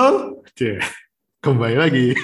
Halo, 0.00 0.40
Cie. 0.56 0.80
Kembali 1.44 1.76
lagi 1.76 2.16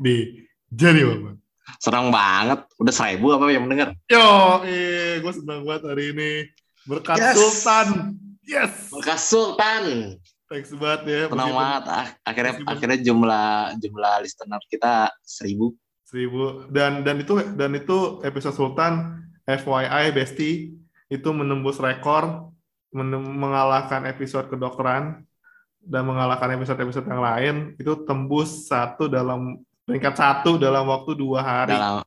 di 0.00 0.40
Jadi 0.72 1.04
Maba. 1.04 1.36
Serang 1.76 2.08
banget. 2.08 2.64
Udah 2.80 2.88
seribu 2.88 3.28
apa 3.28 3.44
yang 3.52 3.68
mendengar? 3.68 3.92
Yo, 4.08 4.24
eh, 4.64 5.20
gue 5.20 5.32
senang 5.36 5.68
banget 5.68 5.92
hari 5.92 6.16
ini. 6.16 6.48
Berkat 6.88 7.20
Yes. 7.20 7.36
Sultan. 7.36 8.16
Yes. 8.48 8.88
Bekas 8.88 9.20
Sultan. 9.20 10.16
Thanks 10.48 10.72
banget 10.72 11.00
ya. 11.04 11.20
Meskipun 11.28 11.52
banget. 11.52 11.84
Ah, 11.92 12.06
Akhirnya 12.24 12.52
meskipun- 12.56 12.70
akhirnya 12.72 12.98
jumlah 13.04 13.48
jumlah 13.76 14.14
listener 14.24 14.60
kita 14.72 14.92
seribu. 15.20 15.76
Seribu. 16.08 16.72
Dan 16.72 17.04
dan 17.04 17.20
itu 17.20 17.36
dan 17.52 17.76
itu 17.76 18.24
episode 18.24 18.56
Sultan 18.56 19.20
FYI 19.44 20.08
Besti 20.08 20.72
itu 21.12 21.28
menembus 21.36 21.76
rekor 21.76 22.48
menem- 22.96 23.28
mengalahkan 23.28 24.08
episode 24.08 24.48
kedokteran 24.48 25.28
dan 25.82 26.06
mengalahkan 26.06 26.48
episode-episode 26.54 27.06
yang 27.06 27.22
lain 27.22 27.54
itu 27.74 27.92
tembus 28.06 28.70
satu 28.70 29.10
dalam 29.10 29.58
peringkat 29.82 30.14
satu 30.14 30.54
dalam 30.56 30.86
waktu 30.86 31.18
dua 31.18 31.40
hari. 31.42 31.74
Dalam 31.74 32.06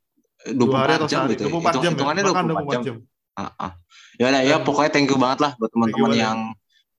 dua 0.55 0.75
hari 0.85 0.95
24 0.95 0.99
atau 1.01 1.07
jam 1.09 1.21
sehari. 1.25 1.33
gitu. 1.35 1.43
24 1.51 1.75
jam 1.75 1.81
ya? 1.83 1.89
Hitungannya 1.91 2.23
Bahkan 2.23 2.45
24 2.47 2.85
jam. 2.87 2.95
Ah, 3.35 3.51
ah. 3.59 3.71
Ya 4.15 4.23
udah 4.31 4.41
ya 4.47 4.55
Dan- 4.57 4.63
pokoknya 4.63 4.91
thank 4.95 5.09
you 5.11 5.19
banget 5.19 5.39
lah 5.43 5.51
buat 5.59 5.69
teman-teman 5.73 6.11
ya. 6.15 6.19
yang 6.31 6.37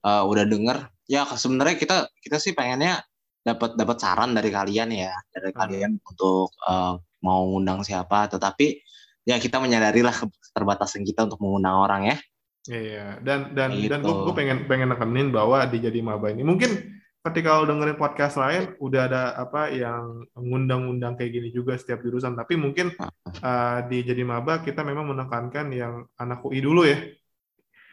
uh, 0.04 0.22
udah 0.28 0.44
denger. 0.44 0.78
Ya 1.08 1.22
sebenarnya 1.24 1.76
kita 1.80 1.96
kita 2.20 2.36
sih 2.36 2.52
pengennya 2.52 3.00
dapat 3.40 3.78
dapat 3.78 3.96
saran 4.02 4.34
dari 4.34 4.50
kalian 4.50 4.90
ya, 4.90 5.14
dari 5.30 5.54
Hmm. 5.54 5.58
kalian 5.62 5.90
untuk 6.02 6.50
uh, 6.66 6.98
mau 7.22 7.40
ngundang 7.46 7.80
siapa, 7.86 8.26
tetapi 8.28 8.82
ya 9.24 9.38
kita 9.38 9.62
menyadari 9.62 10.02
lah 10.02 10.12
keterbatasan 10.12 11.06
kita 11.06 11.24
untuk 11.24 11.38
mengundang 11.40 11.78
orang 11.78 12.02
ya. 12.10 12.16
Iya, 12.66 13.22
dan 13.22 13.54
dan 13.54 13.70
Kayak 13.70 13.90
dan 13.94 14.00
gitu. 14.02 14.12
gue 14.26 14.34
pengen 14.34 14.58
pengen 14.66 14.88
nekenin 14.90 15.28
bahwa 15.30 15.62
di 15.66 15.78
jadi 15.78 16.02
maba 16.02 16.34
ini 16.34 16.42
mungkin 16.42 16.98
ketika 17.22 17.58
lo 17.58 17.66
dengerin 17.66 17.94
podcast 17.94 18.38
lain 18.38 18.74
udah 18.78 19.02
ada 19.06 19.22
apa 19.34 19.70
yang 19.70 20.26
ngundang-undang 20.34 21.14
kayak 21.14 21.30
gini 21.32 21.48
juga 21.50 21.74
setiap 21.74 21.98
jurusan, 22.00 22.34
tapi 22.34 22.54
mungkin 22.54 22.94
uh, 23.42 23.78
di 23.86 24.02
jadi 24.02 24.22
maba 24.22 24.62
kita 24.62 24.82
memang 24.82 25.10
menekankan 25.10 25.66
yang 25.70 25.94
anak 26.14 26.42
UI 26.42 26.58
dulu 26.58 26.86
ya, 26.86 26.98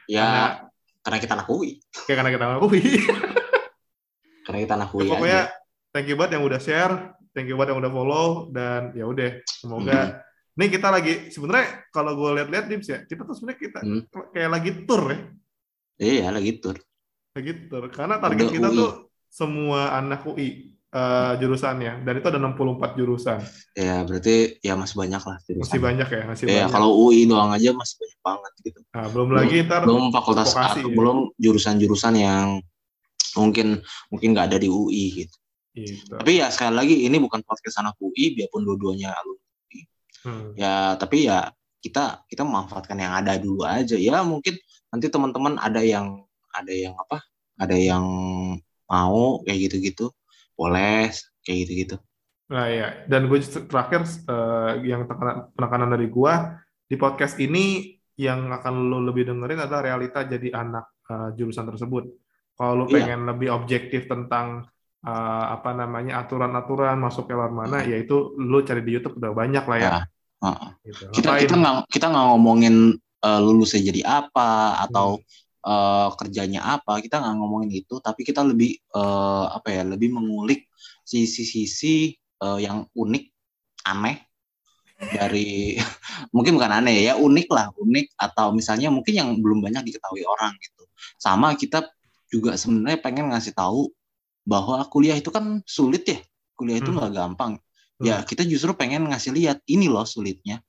Ya 0.05 0.21
karena 0.21 0.45
karena 1.01 1.17
kita 1.19 1.33
anak 1.33 1.47
UI. 1.49 1.71
kayak 2.05 2.17
karena 2.17 2.31
kita 2.31 2.43
anak 2.45 2.59
UI. 2.61 2.81
Karena 4.43 4.59
kita 4.59 4.73
anak 4.75 4.89
Ya, 4.89 4.95
UI 4.95 5.07
pokoknya 5.07 5.41
aja. 5.47 5.53
thank 5.89 6.05
you 6.05 6.15
banget 6.15 6.31
yang 6.35 6.43
udah 6.43 6.59
share, 6.59 6.93
thank 7.31 7.47
you 7.47 7.55
banget 7.55 7.71
yang 7.71 7.79
udah 7.79 7.91
follow 7.91 8.27
dan 8.51 8.91
ya 8.91 9.05
udah 9.07 9.29
semoga 9.47 10.19
nih 10.53 10.69
kita 10.69 10.87
lagi 10.87 11.13
sebenarnya 11.27 11.65
kalau 11.89 12.13
gue 12.13 12.29
lihat-lihat 12.37 12.65
Dims 12.67 12.85
ya 12.85 13.01
kita 13.01 13.21
tuh 13.21 13.33
sebenarnya 13.33 13.59
kita 13.59 13.79
Hmm. 13.79 14.01
kayak 14.29 14.49
lagi 14.51 14.69
tour 14.83 15.03
ya. 15.05 15.19
Iya 15.95 16.27
lagi 16.29 16.51
tur. 16.55 16.77
gitu 17.35 17.77
karena 17.89 18.17
target 18.17 18.45
Udah 18.45 18.53
kita 18.53 18.67
UI. 18.67 18.77
tuh 18.77 18.91
semua 19.25 19.79
anak 19.91 20.21
UI 20.23 20.69
eh, 20.87 21.33
jurusannya 21.35 22.01
dan 22.01 22.13
itu 22.13 22.27
ada 22.27 22.37
64 22.37 22.53
jurusan 22.93 23.41
Ya 23.73 24.01
berarti 24.01 24.35
ya 24.59 24.73
masih 24.73 24.93
banyak 24.95 25.17
lah 25.19 25.37
jurusan. 25.43 25.65
masih 25.65 25.79
banyak 25.79 26.07
ya 26.07 26.21
masih 26.23 26.43
Ya 26.43 26.53
banyak 26.59 26.69
kalau 26.69 26.89
UI 26.95 27.25
doang 27.25 27.49
aja 27.49 27.73
masih 27.73 27.97
banyak 27.97 28.19
banget 28.21 28.53
gitu. 28.63 28.79
nah, 28.87 29.05
belum 29.09 29.29
lagi 29.31 29.55
ntar 29.65 29.81
Belum 29.81 30.13
fakultas 30.13 30.53
vokasi, 30.53 30.79
ya. 30.79 30.93
belum 30.93 31.17
jurusan-jurusan 31.35 32.13
yang 32.15 32.47
mungkin 33.33 33.81
mungkin 34.07 34.27
nggak 34.31 34.47
ada 34.47 34.57
di 34.57 34.69
UI 34.69 35.05
gitu. 35.17 35.35
gitu. 35.73 36.13
Tapi 36.13 36.31
ya 36.37 36.53
sekali 36.53 36.77
lagi 36.77 36.95
ini 37.03 37.17
bukan 37.17 37.41
podcast 37.41 37.81
anak 37.81 37.97
UI 37.97 38.37
biarpun 38.37 38.61
dua-duanya. 38.61 39.09
Hmm. 40.23 40.55
Ya 40.55 40.95
tapi 40.95 41.27
ya 41.27 41.51
kita 41.83 42.23
kita 42.25 42.41
memanfaatkan 42.43 42.95
yang 42.95 43.13
ada 43.13 43.35
dulu 43.35 43.67
aja. 43.67 43.99
Ya 43.99 44.23
mungkin 44.23 44.55
nanti 44.89 45.11
teman-teman 45.11 45.59
ada 45.59 45.83
yang 45.83 46.23
ada 46.51 46.71
yang 46.71 46.95
apa? 46.95 47.19
Ada 47.59 47.75
yang 47.75 48.05
mau 48.87 49.41
kayak 49.43 49.59
gitu-gitu. 49.69 50.11
Boleh 50.55 51.11
kayak 51.43 51.59
gitu-gitu. 51.67 51.97
nah 52.43 52.67
ya 52.69 53.07
dan 53.09 53.25
gue 53.25 53.39
terakhir 53.65 54.03
eh, 54.29 54.71
yang 54.85 55.07
penekanan 55.57 55.89
dari 55.89 56.05
gue 56.05 56.33
di 56.85 56.99
podcast 56.99 57.39
ini 57.39 57.97
yang 58.13 58.51
akan 58.51 58.93
lo 58.93 58.99
lebih 59.01 59.25
dengerin 59.25 59.57
adalah 59.57 59.81
realita 59.81 60.21
jadi 60.21 60.51
anak 60.53 60.85
eh, 61.09 61.29
jurusan 61.33 61.65
tersebut 61.65 62.03
kalau 62.53 62.83
lo 62.83 62.85
Iya. 62.85 62.93
pengen 62.93 63.25
lebih 63.25 63.49
objektif 63.49 64.05
tentang 64.05 64.69
eh, 65.01 65.45
apa 65.49 65.71
namanya 65.73 66.21
aturan-aturan 66.21 66.99
masuk 67.01 67.25
ke 67.25 67.33
luar 67.33 67.49
mana 67.49 67.81
Hmm. 67.81 67.89
ya 67.89 67.97
itu 67.97 68.35
lo 68.37 68.61
cari 68.61 68.85
di 68.85 68.91
YouTube 68.91 69.17
udah 69.17 69.33
banyak 69.33 69.65
lah 69.65 69.77
ya 69.79 69.89
Ya. 69.89 69.97
Heeh. 70.43 70.69
gitu. 70.85 71.03
kita 71.15 71.29
kita 71.39 71.55
nggak 71.55 71.75
kita 71.87 72.05
nggak 72.11 72.25
ngomongin 72.35 72.75
eh, 72.99 73.39
lulusnya 73.39 73.81
jadi 73.89 74.01
apa 74.03 74.83
atau 74.83 75.17
Hmm. 75.19 75.23
eh, 75.71 76.09
kerjanya 76.19 76.59
apa 76.79 76.99
kita 76.99 77.23
nggak 77.23 77.35
ngomongin 77.39 77.71
itu 77.71 77.95
tapi 78.03 78.27
kita 78.27 78.43
lebih 78.43 78.75
eh, 78.75 79.45
apa 79.55 79.67
ya 79.71 79.83
lebih 79.87 80.11
mengulik 80.11 80.67
sisi-sisi 81.07 82.11
eh, 82.43 82.59
yang 82.59 82.83
unik 82.91 83.23
aneh 83.87 84.19
dari 85.15 85.75
mungkin 86.35 86.55
bukan 86.59 86.71
aneh 86.83 87.07
ya 87.07 87.15
unik 87.15 87.47
lah 87.51 87.71
unik 87.75 88.15
atau 88.19 88.51
misalnya 88.51 88.91
mungkin 88.91 89.13
yang 89.15 89.29
belum 89.39 89.63
banyak 89.63 89.83
diketahui 89.87 90.23
orang 90.27 90.55
gitu 90.59 90.83
sama 91.19 91.55
kita 91.55 91.87
juga 92.31 92.55
sebenarnya 92.59 92.99
pengen 92.99 93.31
ngasih 93.31 93.55
tahu 93.55 93.87
bahwa 94.43 94.83
kuliah 94.91 95.15
itu 95.15 95.31
kan 95.31 95.63
sulit 95.63 96.03
ya 96.07 96.19
kuliah 96.59 96.83
itu 96.83 96.91
Hmm. 96.91 96.99
nggak 96.99 97.11
gampang 97.99 98.07
ya 98.07 98.15
kita 98.25 98.43
justru 98.47 98.73
pengen 98.73 99.09
ngasih 99.09 99.31
lihat 99.35 99.61
ini 99.69 99.87
loh 99.91 100.05
sulitnya 100.07 100.61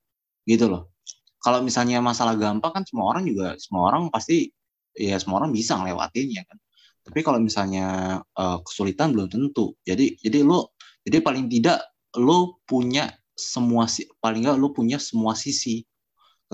gitu 0.45 0.69
loh. 0.69 0.93
Kalau 1.41 1.61
misalnya 1.61 2.01
masalah 2.01 2.37
gampang 2.41 2.73
kan 2.73 2.85
semua 2.89 3.13
orang 3.13 3.25
juga 3.29 3.57
semua 3.61 3.93
orang 3.93 4.09
pasti 4.09 4.49
ya 4.97 5.17
semua 5.21 5.45
orang 5.45 5.53
bisa 5.53 5.77
ngelewatinnya 5.77 6.43
kan. 6.49 6.59
Tapi 7.05 7.21
kalau 7.21 7.41
misalnya 7.41 8.19
eh, 8.21 8.59
kesulitan 8.65 9.13
belum 9.13 9.29
tentu. 9.29 9.77
Jadi 9.85 10.17
jadi 10.21 10.41
lo 10.45 10.73
jadi 11.05 11.21
paling 11.21 11.49
tidak 11.53 11.85
lo 12.17 12.61
punya 12.65 13.13
semua 13.35 13.91
paling 14.23 14.47
nggak 14.47 14.57
lo 14.57 14.71
punya 14.73 14.97
semua 15.03 15.35
sisi 15.37 15.85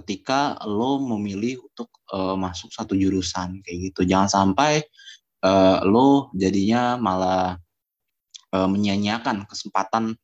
ketika 0.01 0.57
lo 0.65 1.03
memilih 1.03 1.61
untuk 1.67 1.91
eh, 2.11 2.35
masuk 2.39 2.71
satu 2.75 2.95
jurusan 2.99 3.63
kayak 3.63 3.79
gitu. 3.93 4.01
Jangan 4.07 4.31
sampai 4.31 4.83
eh, 5.45 5.79
lo 5.87 6.35
jadinya 6.35 6.99
malah 6.99 7.59
eh, 8.55 8.69
menyia-nyiakan 8.71 9.47
kesempatan 9.47 10.15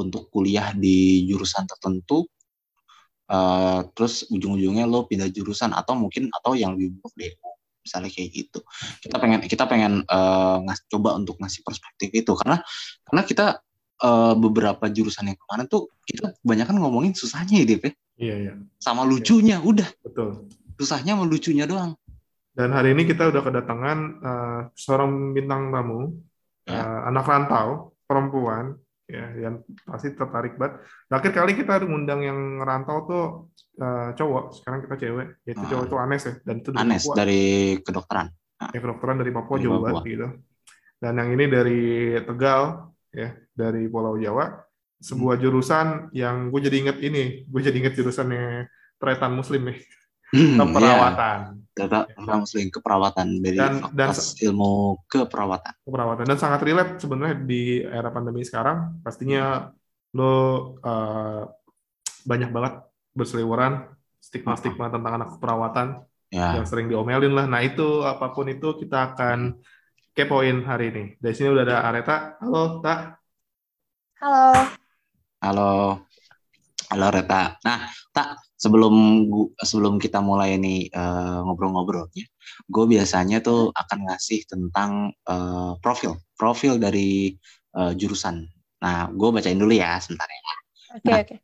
untuk 0.00 0.32
kuliah 0.32 0.72
di 0.72 1.28
jurusan 1.28 1.68
tertentu 1.68 2.24
eh, 3.30 3.80
terus 3.94 4.26
ujung-ujungnya 4.32 4.88
lo 4.88 5.04
pindah 5.06 5.28
jurusan 5.30 5.70
atau 5.76 5.94
mungkin 5.94 6.32
atau 6.32 6.56
yang 6.56 6.74
lebih 6.74 6.98
buruk 6.98 7.14
deh 7.14 7.32
misalnya 7.80 8.12
kayak 8.12 8.28
gitu. 8.36 8.60
Kita 9.00 9.16
pengen 9.16 9.40
kita 9.44 9.64
pengen 9.64 10.04
eh, 10.04 10.56
ngas- 10.68 10.84
coba 10.90 11.16
untuk 11.16 11.40
ngasih 11.40 11.64
perspektif 11.64 12.12
itu. 12.12 12.32
Karena 12.36 12.60
karena 13.08 13.22
kita 13.24 13.46
eh, 14.00 14.34
beberapa 14.36 14.84
jurusan 14.90 15.32
yang 15.32 15.38
kemarin 15.38 15.66
tuh 15.68 15.88
kita 16.04 16.36
kebanyakan 16.44 16.76
ngomongin 16.80 17.12
susahnya 17.16 17.60
ya 17.62 17.66
Dev, 17.68 17.82
ya. 17.84 17.92
iya 18.20 18.34
iya. 18.48 18.52
Sama 18.80 19.04
lucunya 19.06 19.62
udah. 19.62 19.88
Betul. 20.04 20.48
Susahnya 20.76 21.16
sama 21.16 21.24
lucunya 21.28 21.64
doang. 21.68 21.96
Dan 22.50 22.74
hari 22.74 22.92
ini 22.92 23.06
kita 23.06 23.30
udah 23.30 23.42
kedatangan 23.46 23.98
eh, 24.20 24.60
seorang 24.76 25.32
bintang 25.32 25.70
tamu, 25.72 26.18
Ya. 26.68 26.84
eh, 26.84 27.00
anak 27.08 27.24
rantau, 27.24 27.96
perempuan, 28.04 28.76
ya, 29.10 29.24
yang 29.36 29.54
pasti 29.82 30.12
tertarik 30.12 30.54
banget. 30.54 30.80
Terakhir 31.06 31.32
kali 31.34 31.52
kita 31.54 31.82
ngundang 31.82 32.20
yang 32.22 32.38
ngerantau 32.58 32.98
tuh 33.04 33.24
eh, 33.76 34.08
cowok, 34.12 34.44
sekarang 34.54 34.80
kita 34.84 34.94
cewek, 34.96 35.26
yaitu 35.42 35.60
Ah. 35.60 35.68
cowok 35.68 35.84
itu 35.84 35.96
Anes 35.96 36.22
ya, 36.22 36.34
dan 36.42 36.54
itu 36.56 36.68
dari 36.70 36.80
Anes 36.80 37.02
Papua. 37.02 37.16
dari 37.16 37.42
kedokteran 37.80 38.26
Ya, 38.60 38.78
kedokteran 38.78 39.16
dari 39.16 39.32
Papua 39.32 39.56
Dari 39.56 39.64
jauh 39.64 39.72
Papua. 39.74 39.86
banget 39.90 40.04
gitu. 40.06 40.28
Dan 40.96 41.12
yang 41.16 41.28
ini 41.32 41.44
dari 41.46 41.80
Tegal, 42.20 42.62
ya, 43.10 43.28
dari 43.50 43.82
Pulau 43.86 44.14
Jawa, 44.14 44.60
sebuah 45.00 45.34
Hmm. 45.34 45.42
jurusan 45.42 45.86
yang 46.12 46.48
gue 46.48 46.60
jadi 46.60 46.76
inget 46.78 46.98
ini, 47.00 47.24
gue 47.44 47.60
jadi 47.60 47.76
inget 47.78 47.96
jurusannya 47.96 48.68
Tretan 48.96 49.32
Muslim 49.32 49.64
nih, 49.66 49.80
Hmm, 50.30 50.60
keperawatan. 50.60 51.59
Data 51.70 52.10
muslim 52.18 52.66
keperawatan 52.68 53.40
dari 53.40 53.56
Dan- 53.56 53.80
dan- 53.94 54.10
fakultas 54.12 54.36
ilmu 54.42 55.00
keperawatan 55.06 55.72
keperawatan 55.86 56.24
dan 56.26 56.38
sangat 56.38 56.60
relate 56.66 56.98
sebenarnya 56.98 57.36
di 57.46 57.80
era 57.80 58.10
pandemi 58.10 58.42
sekarang. 58.42 59.00
Pastinya 59.00 59.70
lo 60.18 60.34
eh, 60.82 61.42
banyak 62.26 62.50
banget 62.50 62.74
berseliweran 63.14 63.86
stigma-stigma 64.20 64.92
tentang 64.92 65.16
anak 65.16 65.28
keperawatan 65.38 66.04
ya. 66.28 66.58
yang 66.60 66.66
sering 66.68 66.90
diomelin 66.90 67.32
lah. 67.32 67.46
Nah 67.48 67.62
itu 67.64 68.04
apa 68.04 68.34
pun 68.34 68.50
itu 68.50 68.76
kita 68.76 69.14
akan 69.14 69.56
kepoin 70.12 70.66
hari 70.66 70.90
ini. 70.92 71.04
Dari 71.16 71.34
sini 71.34 71.48
udah 71.54 71.64
ada 71.64 71.76
Areta. 71.86 72.16
Halo 72.42 72.82
Tak 72.84 72.98
Halo. 74.20 74.52
Halo, 75.40 75.72
halo 76.90 77.06
Reta. 77.14 77.54
Nah, 77.62 77.86
tak 78.10 78.42
sebelum 78.58 78.94
sebelum 79.62 80.02
kita 80.02 80.18
mulai 80.18 80.58
nih 80.58 80.90
eh, 80.90 81.38
ngobrol-ngobrolnya, 81.46 82.26
gue 82.66 82.84
biasanya 82.90 83.38
tuh 83.40 83.70
akan 83.70 84.10
ngasih 84.10 84.50
tentang 84.50 85.14
eh, 85.14 85.72
profil, 85.78 86.18
profil 86.34 86.82
dari 86.82 87.38
eh, 87.78 87.92
jurusan. 87.94 88.42
Nah, 88.82 89.06
gue 89.14 89.28
bacain 89.30 89.56
dulu 89.56 89.70
ya 89.70 90.02
sebentar 90.02 90.26
ya. 90.26 90.42
Oke, 90.98 91.06
Nah. 91.06 91.18
oke. 91.22 91.36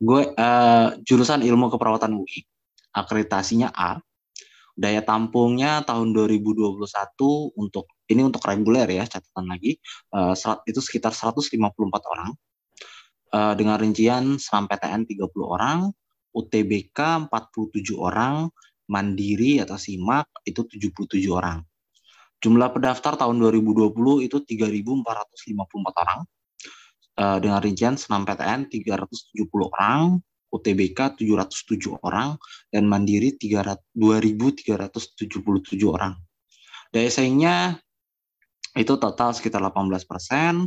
Gue 0.00 0.22
eh, 0.34 0.88
jurusan 1.06 1.46
ilmu 1.46 1.70
keperawatan 1.70 2.12
UI, 2.18 2.42
akreditasinya 2.90 3.70
A. 3.70 4.02
daya 4.80 5.04
tampungnya 5.04 5.84
tahun 5.84 6.16
2021 6.16 6.88
untuk 7.52 7.84
ini 8.08 8.24
untuk 8.24 8.40
reguler 8.48 8.88
ya 8.88 9.04
catatan 9.04 9.44
lagi 9.52 9.76
uh, 10.16 10.32
itu 10.64 10.80
sekitar 10.80 11.12
154 11.12 11.52
orang 11.84 12.32
uh, 13.34 13.54
dengan 13.54 13.78
rincian 13.78 14.38
senam 14.38 14.66
PTN 14.66 15.06
30 15.06 15.30
orang, 15.42 15.90
UTBK 16.34 17.26
47 17.30 17.94
orang, 17.98 18.50
Mandiri 18.90 19.62
atau 19.62 19.78
SIMAK 19.78 20.50
itu 20.50 20.66
77 20.66 21.22
orang. 21.30 21.62
Jumlah 22.42 22.74
pendaftar 22.74 23.14
tahun 23.14 23.38
2020 23.38 24.26
itu 24.26 24.42
3.454 24.42 26.02
orang. 26.02 26.20
Uh, 27.20 27.36
dengan 27.38 27.60
rincian 27.60 27.94
senam 28.00 28.24
PTN 28.26 28.66
370 28.66 29.46
orang, 29.76 30.18
UTBK 30.50 31.20
707 31.20 32.02
orang, 32.02 32.34
dan 32.74 32.88
Mandiri 32.90 33.38
2.377 33.38 33.94
orang. 35.86 36.18
Daya 36.90 37.10
saingnya 37.12 37.78
itu 38.74 38.98
total 38.98 39.30
sekitar 39.30 39.62
18 39.62 40.02
persen, 40.08 40.66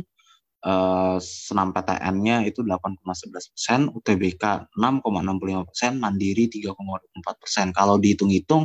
uh, 0.64 1.16
senam 1.20 1.70
PTN-nya 1.70 2.48
itu 2.48 2.64
8,11 2.64 3.52
persen, 3.52 3.80
UTBK 3.92 4.72
6,65 4.74 5.68
persen, 5.68 5.92
Mandiri 6.00 6.48
3,24 6.48 7.40
persen. 7.40 7.66
Kalau 7.76 8.00
dihitung-hitung, 8.00 8.64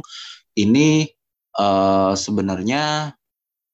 ini 0.56 1.06
uh, 1.60 2.16
sebenarnya 2.16 3.14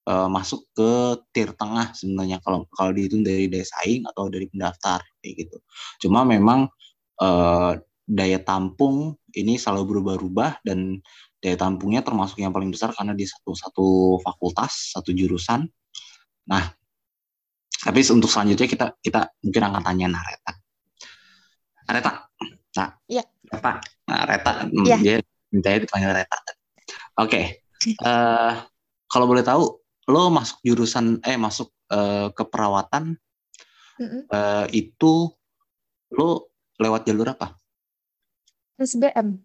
uh, 0.09 0.29
masuk 0.29 0.65
ke 0.73 1.21
tier 1.33 1.51
tengah 1.53 1.93
sebenarnya 1.93 2.41
kalau 2.41 2.69
kalau 2.73 2.91
dihitung 2.93 3.25
dari 3.25 3.49
daya 3.49 3.65
saing 3.65 4.05
atau 4.05 4.29
dari 4.29 4.49
pendaftar 4.49 5.01
kayak 5.21 5.33
gitu. 5.45 5.57
Cuma 6.05 6.25
memang 6.25 6.69
uh, 7.21 7.73
daya 8.05 8.39
tampung 8.41 9.17
ini 9.33 9.57
selalu 9.57 9.97
berubah-ubah 9.97 10.61
dan 10.61 11.01
daya 11.41 11.57
tampungnya 11.57 12.05
termasuk 12.05 12.41
yang 12.41 12.53
paling 12.53 12.69
besar 12.69 12.93
karena 12.93 13.17
di 13.17 13.25
satu 13.25 13.51
satu 13.57 13.87
fakultas 14.21 14.93
satu 14.93 15.09
jurusan. 15.09 15.65
Nah, 16.45 16.74
tapi 17.85 18.01
untuk 18.09 18.25
selanjutnya 18.25 18.65
kita 18.65 18.87
kita 18.97 19.29
mungkin 19.45 19.61
akan 19.69 19.81
tanya 19.85 20.07
Nareta. 20.17 20.51
Nareta, 21.85 22.11
nah, 22.73 22.89
ya. 23.05 23.21
Reta, 23.45 23.77
nah, 24.09 24.21
Reta, 24.25 24.51
ya. 24.89 24.97
dia 24.97 25.15
minta 25.53 25.69
dipanggil 25.77 26.17
Reta. 26.17 26.37
Oke, 26.41 26.49
okay. 27.21 27.43
uh, 28.01 28.09
eh, 28.09 28.53
kalau 29.05 29.29
boleh 29.29 29.45
tahu, 29.45 29.69
lo 30.09 30.33
masuk 30.33 30.65
jurusan 30.65 31.21
eh 31.21 31.37
masuk 31.37 31.69
uh, 31.93 32.33
ke 32.33 32.41
perawatan 32.49 33.13
mm 34.01 34.05
-hmm. 34.09 34.21
uh, 34.33 34.65
itu 34.73 35.29
lo 36.17 36.49
lewat 36.81 37.05
jalur 37.05 37.37
apa? 37.37 37.53
SBM. 38.81 39.37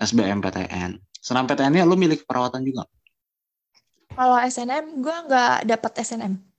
SBM 0.00 0.40
PTN. 0.40 0.96
Senam 1.20 1.44
PTN-nya 1.44 1.84
lo 1.84 2.00
milik 2.00 2.24
perawatan 2.24 2.64
juga? 2.64 2.88
Kalau 4.14 4.40
SNM, 4.40 5.04
gue 5.04 5.16
nggak 5.28 5.68
dapat 5.68 5.92
SNM. 6.00 6.53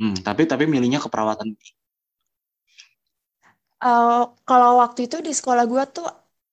Hmm, 0.00 0.16
tapi 0.20 0.48
tapi 0.48 0.64
milihnya 0.64 1.02
keperawatan. 1.02 1.52
Uh, 3.82 4.30
kalau 4.46 4.78
waktu 4.78 5.10
itu 5.10 5.18
di 5.18 5.34
sekolah 5.34 5.66
gue 5.66 5.84
tuh 5.90 6.06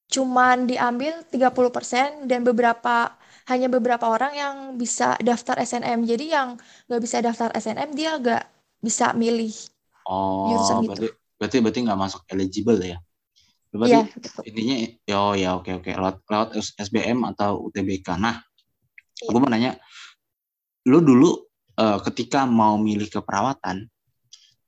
cuman 0.10 0.66
diambil 0.66 1.22
30% 1.30 2.26
dan 2.26 2.42
beberapa 2.42 3.14
hanya 3.50 3.70
beberapa 3.70 4.10
orang 4.10 4.34
yang 4.34 4.56
bisa 4.78 5.14
daftar 5.22 5.62
SNM. 5.62 6.06
Jadi 6.06 6.34
yang 6.34 6.58
nggak 6.90 7.02
bisa 7.02 7.22
daftar 7.22 7.54
SNM 7.54 7.94
dia 7.94 8.18
nggak 8.18 8.44
bisa 8.82 9.14
milih 9.14 9.54
oh, 10.10 10.50
jurusan 10.50 10.76
gitu. 10.86 10.90
Berarti 10.90 11.08
berarti 11.40 11.58
berarti 11.62 11.80
nggak 11.86 12.00
masuk 12.00 12.22
eligible 12.30 12.82
ya? 12.82 12.98
Berarti 13.70 13.94
ya, 13.94 14.04
intinya 14.50 14.76
oh 15.14 15.34
ya 15.38 15.50
oke 15.62 15.70
oke 15.82 15.90
lewat 15.94 16.16
lewat 16.26 16.50
SBM 16.58 17.22
atau 17.30 17.70
UTBK. 17.70 18.18
Nah, 18.18 18.42
ya. 19.22 19.30
aku 19.30 19.38
mau 19.38 19.50
nanya, 19.50 19.78
lu 20.90 21.06
dulu 21.06 21.49
uh, 21.80 21.98
ketika 22.04 22.44
mau 22.44 22.76
milih 22.76 23.08
keperawatan 23.08 23.88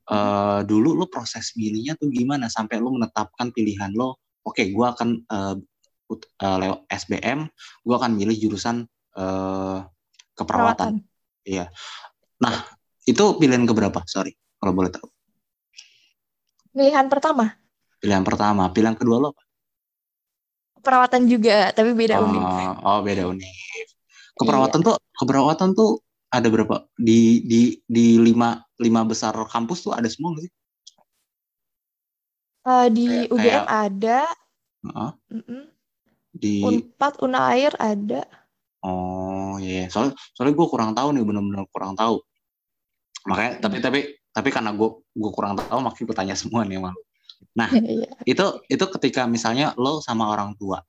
uh, 0.08 0.63
dulu 0.63 0.96
lo 0.96 1.06
proses 1.12 1.54
milihnya 1.60 2.00
tuh 2.00 2.08
gimana? 2.08 2.48
Sampai 2.48 2.80
lo 2.80 2.96
menetapkan 2.96 3.52
pilihan 3.52 3.92
lo 3.92 4.18
oke 4.42 4.58
okay, 4.58 4.72
gue 4.72 4.86
akan 4.88 5.10
uh, 5.28 5.56
uh, 6.16 6.58
lewat 6.58 6.80
SBM 6.88 7.46
gue 7.84 7.96
akan 7.96 8.12
milih 8.16 8.38
jurusan 8.40 8.88
uh, 9.19 9.84
keperawatan. 10.34 11.04
Iya. 11.44 11.69
Nah 12.40 12.56
itu 13.04 13.24
pilihan 13.38 13.68
keberapa? 13.68 14.02
Sorry 14.08 14.31
kalau 14.58 14.72
boleh 14.72 14.90
tahu. 14.90 15.08
Pilihan 16.72 17.12
pertama? 17.12 17.60
Pilihan 18.00 18.24
pertama. 18.24 18.72
Pilihan 18.72 18.96
kedua 18.96 19.19
lo 19.19 19.28
apa? 19.36 19.44
Keperawatan 20.81 21.30
juga 21.30 21.69
tapi 21.75 21.94
beda 21.94 22.18
oh, 22.18 22.25
univ 22.25 22.42
oh 22.81 23.00
beda 23.06 23.30
univ 23.30 23.46
keperawatan 24.42 24.80
iya. 24.81 24.88
tuh 24.90 24.96
keperawatan 25.22 25.69
tuh 25.78 25.92
ada 26.31 26.48
berapa 26.48 26.88
di 26.95 27.44
di 27.44 27.62
di 27.83 28.16
lima 28.16 28.63
lima 28.80 29.04
besar 29.04 29.36
kampus 29.51 29.83
tuh 29.83 29.92
ada 29.92 30.07
semua 30.07 30.31
nggak 30.31 30.48
sih? 30.48 30.54
Uh, 32.62 32.88
di 32.88 33.06
kayak, 33.10 33.33
UGM 33.36 33.44
kayak, 33.44 33.66
ada. 33.68 34.19
Uh, 34.88 35.12
mm 35.28 35.44
-mm. 35.44 35.63
Di 36.31 36.56
Unpad, 36.63 37.13
Unair 37.19 37.75
ada. 37.75 38.24
Oh 38.81 39.60
iya, 39.60 39.86
yeah. 39.86 39.88
soalnya 39.92 40.16
soalnya 40.33 40.56
gue 40.56 40.68
kurang 40.72 40.95
tahu 40.95 41.12
nih 41.13 41.24
benar-benar 41.28 41.68
kurang 41.69 41.94
tahu. 42.00 42.24
Makanya 43.27 43.51
hmm. 43.60 43.62
tapi 43.62 43.77
tapi 43.84 44.00
tapi 44.31 44.50
karena 44.50 44.72
gue 44.74 44.89
gue 45.04 45.31
kurang 45.36 45.60
tahu 45.60 45.80
makanya 45.84 46.06
gue 46.07 46.18
tanya 46.18 46.36
semua 46.39 46.63
nih 46.63 46.80
malu. 46.80 47.01
Nah 47.60 47.69
yeah. 47.75 48.16
itu 48.24 48.45
itu 48.72 48.86
ketika 48.98 49.27
misalnya 49.27 49.75
lo 49.75 50.00
sama 50.00 50.31
orang 50.31 50.56
tua 50.56 50.80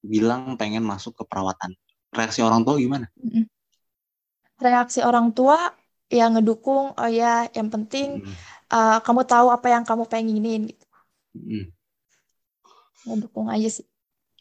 bilang 0.00 0.54
pengen 0.54 0.86
masuk 0.86 1.18
ke 1.18 1.24
perawatan, 1.26 1.74
reaksi 2.14 2.40
orang 2.40 2.62
tua 2.62 2.78
gimana? 2.78 3.10
Mm 3.18 3.42
-mm 3.42 3.44
reaksi 4.60 5.00
orang 5.00 5.32
tua 5.32 5.56
yang 6.12 6.36
ngedukung 6.36 6.92
oh 6.92 7.10
ya 7.10 7.48
yang 7.56 7.72
penting 7.72 8.20
hmm. 8.20 8.34
uh, 8.68 8.98
kamu 9.00 9.24
tahu 9.24 9.48
apa 9.48 9.72
yang 9.72 9.84
kamu 9.86 10.04
pengenin 10.04 10.68
gitu 10.68 10.84
hmm. 11.38 11.64
ngedukung 13.08 13.48
aja 13.48 13.80
sih 13.80 13.86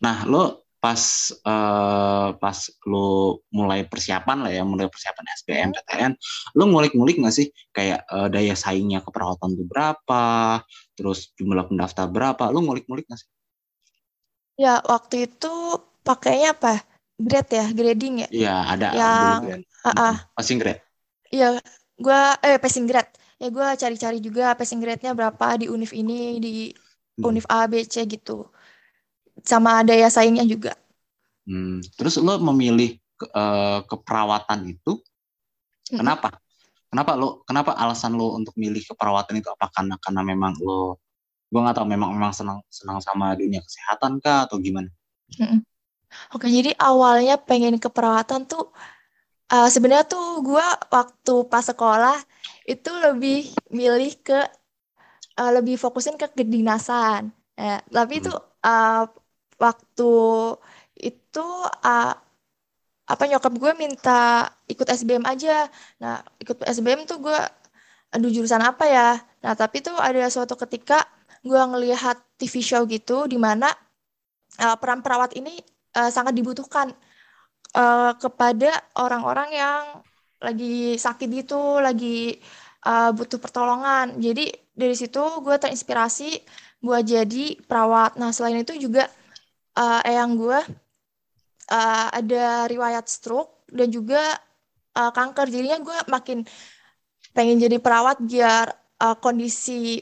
nah 0.04 0.28
lo 0.28 0.68
pas 0.82 1.30
uh, 1.46 2.34
pas 2.42 2.58
lo 2.90 3.40
mulai 3.54 3.86
persiapan 3.86 4.50
lah 4.50 4.52
ya 4.52 4.66
mulai 4.66 4.90
persiapan 4.90 5.26
SBM 5.40 5.70
hmm. 5.70 5.78
PTN 5.78 6.12
lo 6.58 6.64
ngulik-ngulik 6.68 7.22
nggak 7.22 7.36
sih 7.38 7.48
kayak 7.70 8.04
uh, 8.10 8.28
daya 8.28 8.58
saingnya 8.58 9.06
keperawatan 9.06 9.56
itu 9.56 9.64
berapa 9.70 10.60
terus 10.98 11.32
jumlah 11.38 11.70
pendaftar 11.70 12.10
berapa 12.10 12.50
lo 12.50 12.66
ngulik-ngulik 12.66 13.06
nggak 13.06 13.22
sih 13.22 13.30
ya 14.58 14.82
waktu 14.82 15.30
itu 15.30 15.54
pakainya 16.02 16.58
apa 16.58 16.82
grade 17.22 17.52
ya 17.54 17.66
grading 17.72 18.16
ya? 18.26 18.28
Iya 18.30 18.56
ada 18.66 18.88
yang 18.92 19.64
uh, 19.86 19.90
uh, 19.90 20.16
passing 20.36 20.58
grade. 20.58 20.82
Iya 21.30 21.62
gue 22.02 22.22
eh 22.42 22.58
passing 22.58 22.90
grade. 22.90 23.14
Ya 23.42 23.50
gue 23.50 23.68
cari-cari 23.78 24.18
juga 24.22 24.54
passing 24.54 24.78
grade-nya 24.78 25.18
berapa 25.18 25.58
di 25.58 25.66
univ 25.66 25.94
ini 25.98 26.38
di 26.38 26.54
hmm. 26.70 27.26
univ 27.26 27.46
A 27.50 27.66
B 27.66 27.82
C 27.86 28.06
gitu. 28.06 28.50
Sama 29.42 29.82
daya 29.82 30.10
saingnya 30.10 30.46
juga. 30.46 30.78
Hmm. 31.42 31.82
terus 31.98 32.22
lo 32.22 32.38
memilih 32.38 33.02
ke, 33.18 33.26
uh, 33.34 33.82
keperawatan 33.90 34.78
itu 34.78 35.02
hmm. 35.90 35.98
kenapa? 35.98 36.38
Kenapa 36.92 37.18
lo 37.18 37.42
kenapa 37.50 37.72
alasan 37.74 38.14
lo 38.14 38.38
untuk 38.38 38.54
milih 38.60 38.86
keperawatan 38.86 39.42
itu? 39.42 39.50
Apa 39.50 39.74
karena 39.74 39.98
karena 39.98 40.22
memang 40.22 40.54
lo 40.62 41.02
gue 41.50 41.60
nggak 41.60 41.82
tahu 41.82 41.88
memang 41.90 42.14
memang 42.14 42.30
senang 42.30 42.62
senang 42.70 43.02
sama 43.02 43.34
dunia 43.34 43.60
kesehatan 43.66 44.22
kah 44.22 44.46
atau 44.46 44.62
gimana? 44.62 44.92
Hmm. 45.40 45.66
Oke, 46.36 46.48
jadi 46.52 46.72
awalnya 46.80 47.36
pengen 47.40 47.76
ke 47.84 47.88
perawatan 47.92 48.48
tuh 48.48 48.72
uh, 49.52 49.68
sebenarnya 49.74 50.06
tuh 50.08 50.44
gue 50.48 50.66
waktu 50.92 51.34
pas 51.52 51.64
sekolah 51.66 52.18
itu 52.68 52.92
lebih 53.06 53.52
milih 53.72 54.12
ke 54.24 54.40
uh, 55.40 55.52
lebih 55.58 55.76
fokusin 55.80 56.16
ke 56.20 56.28
kedinasan. 56.32 57.32
Ya, 57.60 57.84
tapi 57.92 58.24
itu 58.24 58.32
uh, 58.66 59.04
waktu 59.60 60.12
itu 60.98 61.48
uh, 61.86 62.14
apa 63.12 63.24
nyokap 63.28 63.54
gue 63.60 63.72
minta 63.76 64.48
ikut 64.72 64.88
SBM 64.88 65.26
aja. 65.28 65.68
Nah, 66.02 66.24
ikut 66.40 66.64
SBM 66.64 67.04
tuh 67.10 67.20
gue 67.20 67.40
aduh 68.12 68.32
jurusan 68.32 68.64
apa 68.64 68.86
ya. 68.88 69.10
Nah, 69.44 69.54
tapi 69.56 69.84
tuh 69.84 69.96
ada 70.00 70.28
suatu 70.32 70.56
ketika 70.60 71.04
gue 71.44 71.58
ngelihat 71.58 72.18
TV 72.40 72.62
show 72.62 72.84
gitu 72.88 73.26
di 73.26 73.38
mana 73.40 73.68
uh, 74.62 74.76
peran 74.78 75.02
perawat 75.06 75.34
ini 75.38 75.60
uh, 75.98 76.10
sangat 76.12 76.34
dibutuhkan 76.36 76.92
uh, 77.76 78.12
kepada 78.20 78.72
orang-orang 79.00 79.50
yang 79.56 79.84
lagi 80.42 80.98
sakit 80.98 81.30
gitu, 81.46 81.78
lagi 81.80 82.42
uh, 82.86 83.14
butuh 83.14 83.38
pertolongan. 83.38 84.18
Jadi 84.18 84.50
dari 84.74 84.96
situ 84.98 85.22
gue 85.44 85.56
terinspirasi 85.58 86.42
buat 86.82 87.06
jadi 87.06 87.62
perawat. 87.70 88.18
Nah 88.18 88.34
selain 88.34 88.66
itu 88.66 88.74
juga 88.80 89.06
uh, 89.78 90.02
eyang 90.02 90.34
gue 90.40 90.60
uh, 91.70 92.08
ada 92.10 92.66
riwayat 92.66 93.06
stroke 93.06 93.70
dan 93.70 93.94
juga 93.94 94.22
uh, 94.98 95.12
kanker. 95.14 95.48
Jadinya 95.48 95.78
gue 95.80 95.98
makin 96.10 96.42
pengen 97.32 97.62
jadi 97.62 97.78
perawat 97.78 98.20
biar 98.26 98.74
uh, 99.00 99.16
kondisi 99.22 100.02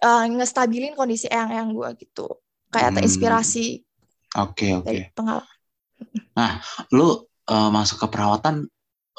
uh, 0.00 0.24
ngestabilin 0.30 0.94
kondisi 0.94 1.26
eyang-eyang 1.26 1.74
gue 1.74 1.88
gitu. 2.06 2.30
Kayak 2.70 2.94
hmm. 2.94 3.89
Oke, 4.38 4.70
okay, 4.70 4.70
oke. 4.78 4.86
Okay. 4.86 5.00
Pengalaman. 5.18 5.56
Nah, 6.38 6.62
lu 6.94 7.26
uh, 7.50 7.70
masuk 7.74 8.06
ke 8.06 8.06
perawatan, 8.14 8.70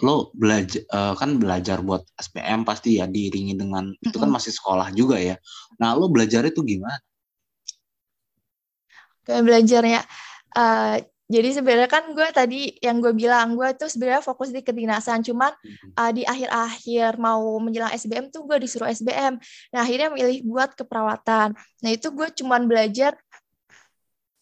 lu 0.01 0.15
belajar 0.32 0.82
uh, 0.89 1.13
kan 1.20 1.36
belajar 1.36 1.84
buat 1.84 2.08
SPM 2.15 2.63
pasti 2.63 2.98
ya 2.98 3.06
diiringi 3.06 3.60
dengan 3.60 3.91
itu 4.00 4.15
kan 4.15 4.32
masih 4.32 4.56
sekolah 4.56 4.89
juga 4.96 5.20
ya. 5.20 5.36
Nah, 5.77 5.94
lu 6.00 6.08
belajar 6.08 6.48
itu 6.48 6.63
gimana? 6.63 6.98
Kayak 9.27 9.44
belajarnya 9.46 10.01
uh, 10.58 10.98
jadi 11.32 11.50
sebenarnya 11.56 11.88
kan 11.88 12.12
gue 12.12 12.27
tadi 12.36 12.75
yang 12.84 13.00
gue 13.00 13.15
bilang 13.15 13.56
gue 13.56 13.72
tuh 13.80 13.88
sebenarnya 13.88 14.20
fokus 14.20 14.51
di 14.51 14.60
kedinasan, 14.60 15.24
cuman 15.24 15.56
uh, 15.96 16.12
di 16.12 16.27
akhir-akhir 16.27 17.15
mau 17.15 17.56
menjelang 17.63 17.96
SBM 17.96 18.36
tuh 18.36 18.44
gue 18.44 18.60
disuruh 18.60 18.91
SBM. 18.91 19.39
Nah 19.72 19.80
akhirnya 19.80 20.12
milih 20.12 20.44
buat 20.44 20.75
keperawatan. 20.75 21.56
Nah 21.56 21.89
itu 21.89 22.12
gue 22.12 22.27
cuman 22.36 22.68
belajar 22.68 23.15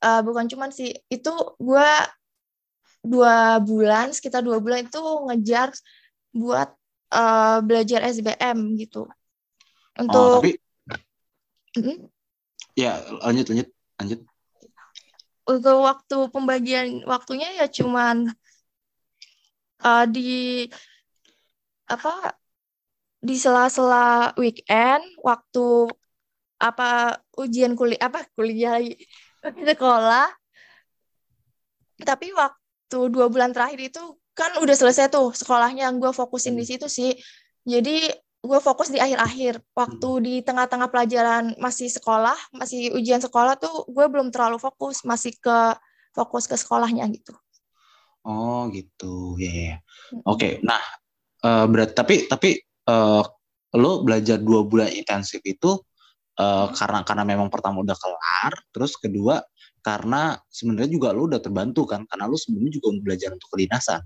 uh, 0.03 0.21
bukan 0.23 0.45
cuman 0.51 0.69
sih 0.71 0.95
itu 1.07 1.33
gue 1.59 1.91
dua 2.99 3.63
bulan 3.63 4.11
sekitar 4.11 4.43
dua 4.43 4.59
bulan 4.59 4.83
itu 4.87 4.99
ngejar 4.99 5.71
buat 6.35 6.69
uh, 7.15 7.63
belajar 7.63 8.03
SBM 8.07 8.75
gitu. 8.79 9.07
Untuk 9.99 10.19
oh, 10.19 10.35
tapi 10.39 10.55
hmm? 11.75 12.07
ya 12.75 12.99
lanjut 13.23 13.45
lanjut 13.51 13.67
lanjut 13.99 14.19
untuk 15.49 15.77
waktu 15.81 16.17
pembagian 16.29 16.87
waktunya 17.09 17.49
ya 17.57 17.65
cuman 17.65 18.29
uh, 19.81 20.05
di 20.05 20.69
apa 21.89 22.37
di 23.19 23.35
sela-sela 23.35 24.31
weekend 24.37 25.01
waktu 25.25 25.89
apa 26.61 27.17
ujian 27.35 27.73
kuliah 27.73 27.99
apa 28.07 28.29
kuliah 28.37 28.77
sekolah 29.43 30.27
tapi 32.03 32.31
waktu 32.31 32.99
dua 33.11 33.27
bulan 33.27 33.51
terakhir 33.51 33.91
itu 33.91 34.03
kan 34.35 34.55
udah 34.63 34.75
selesai 34.75 35.11
tuh 35.11 35.35
sekolahnya 35.35 35.91
gue 35.99 36.11
fokusin 36.15 36.55
di 36.55 36.63
hmm. 36.63 36.71
situ 36.71 36.87
sih 36.87 37.11
jadi 37.67 38.07
gue 38.39 38.59
fokus 38.63 38.87
di 38.87 39.03
akhir-akhir 39.03 39.59
waktu 39.75 40.09
hmm. 40.09 40.23
di 40.23 40.33
tengah-tengah 40.47 40.87
pelajaran 40.87 41.59
masih 41.59 41.91
sekolah 41.91 42.35
masih 42.55 42.95
ujian 42.95 43.19
sekolah 43.19 43.59
tuh 43.59 43.83
gue 43.91 44.05
belum 44.07 44.31
terlalu 44.31 44.55
fokus 44.55 45.03
masih 45.03 45.35
ke 45.35 45.75
fokus 46.15 46.47
ke 46.47 46.55
sekolahnya 46.55 47.03
gitu 47.11 47.35
oh 48.23 48.71
gitu 48.71 49.35
ya 49.35 49.43
yeah, 49.43 49.55
yeah. 49.59 49.77
oke 50.23 50.39
okay. 50.39 50.63
nah 50.63 50.79
uh, 51.43 51.67
berat 51.67 51.91
tapi 51.91 52.31
tapi 52.31 52.63
uh, 52.87 53.27
lo 53.75 54.07
belajar 54.07 54.39
dua 54.39 54.63
bulan 54.63 54.87
intensif 54.87 55.43
itu 55.43 55.83
uh, 56.39 56.71
karena 56.71 57.03
karena 57.03 57.23
memang 57.27 57.51
pertama 57.51 57.83
udah 57.83 57.97
kelar 57.99 58.53
terus 58.71 58.95
kedua 58.95 59.43
karena 59.83 60.39
sebenarnya 60.47 60.91
juga 60.91 61.11
lo 61.11 61.27
udah 61.27 61.43
terbantu 61.43 61.85
kan 61.87 62.07
karena 62.07 62.25
lo 62.25 62.35
sebelumnya 62.39 62.79
juga 62.79 62.87
belajar 62.99 63.29
untuk 63.35 63.49
kedinasan 63.51 64.01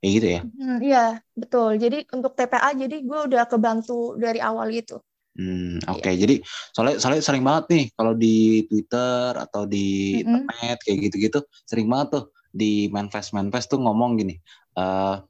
kayak 0.00 0.12
gitu 0.12 0.26
ya 0.28 0.40
hmm, 0.44 0.78
iya 0.84 1.06
betul 1.32 1.80
jadi 1.80 2.04
untuk 2.12 2.36
TPA 2.36 2.70
jadi 2.76 2.96
gue 3.00 3.20
udah 3.32 3.44
kebantu 3.48 4.14
dari 4.20 4.40
awal 4.40 4.68
gitu 4.72 5.00
Hmm, 5.36 5.76
oke. 5.84 6.00
Okay. 6.00 6.16
Iya. 6.16 6.20
Jadi 6.24 6.34
soalnya 6.72 6.96
soalnya 6.96 7.20
sering 7.20 7.44
banget 7.44 7.64
nih 7.68 7.84
kalau 7.92 8.16
di 8.16 8.64
Twitter 8.72 9.36
atau 9.36 9.68
di 9.68 10.16
mm-hmm. 10.24 10.48
internet 10.48 10.78
kayak 10.80 10.98
gitu-gitu 11.08 11.38
sering 11.68 11.86
banget 11.92 12.08
tuh 12.16 12.24
di 12.56 12.88
manifest 12.88 13.36
manifest 13.36 13.68
tuh 13.68 13.80
ngomong 13.84 14.16
gini. 14.16 14.40
Uh, 14.72 15.20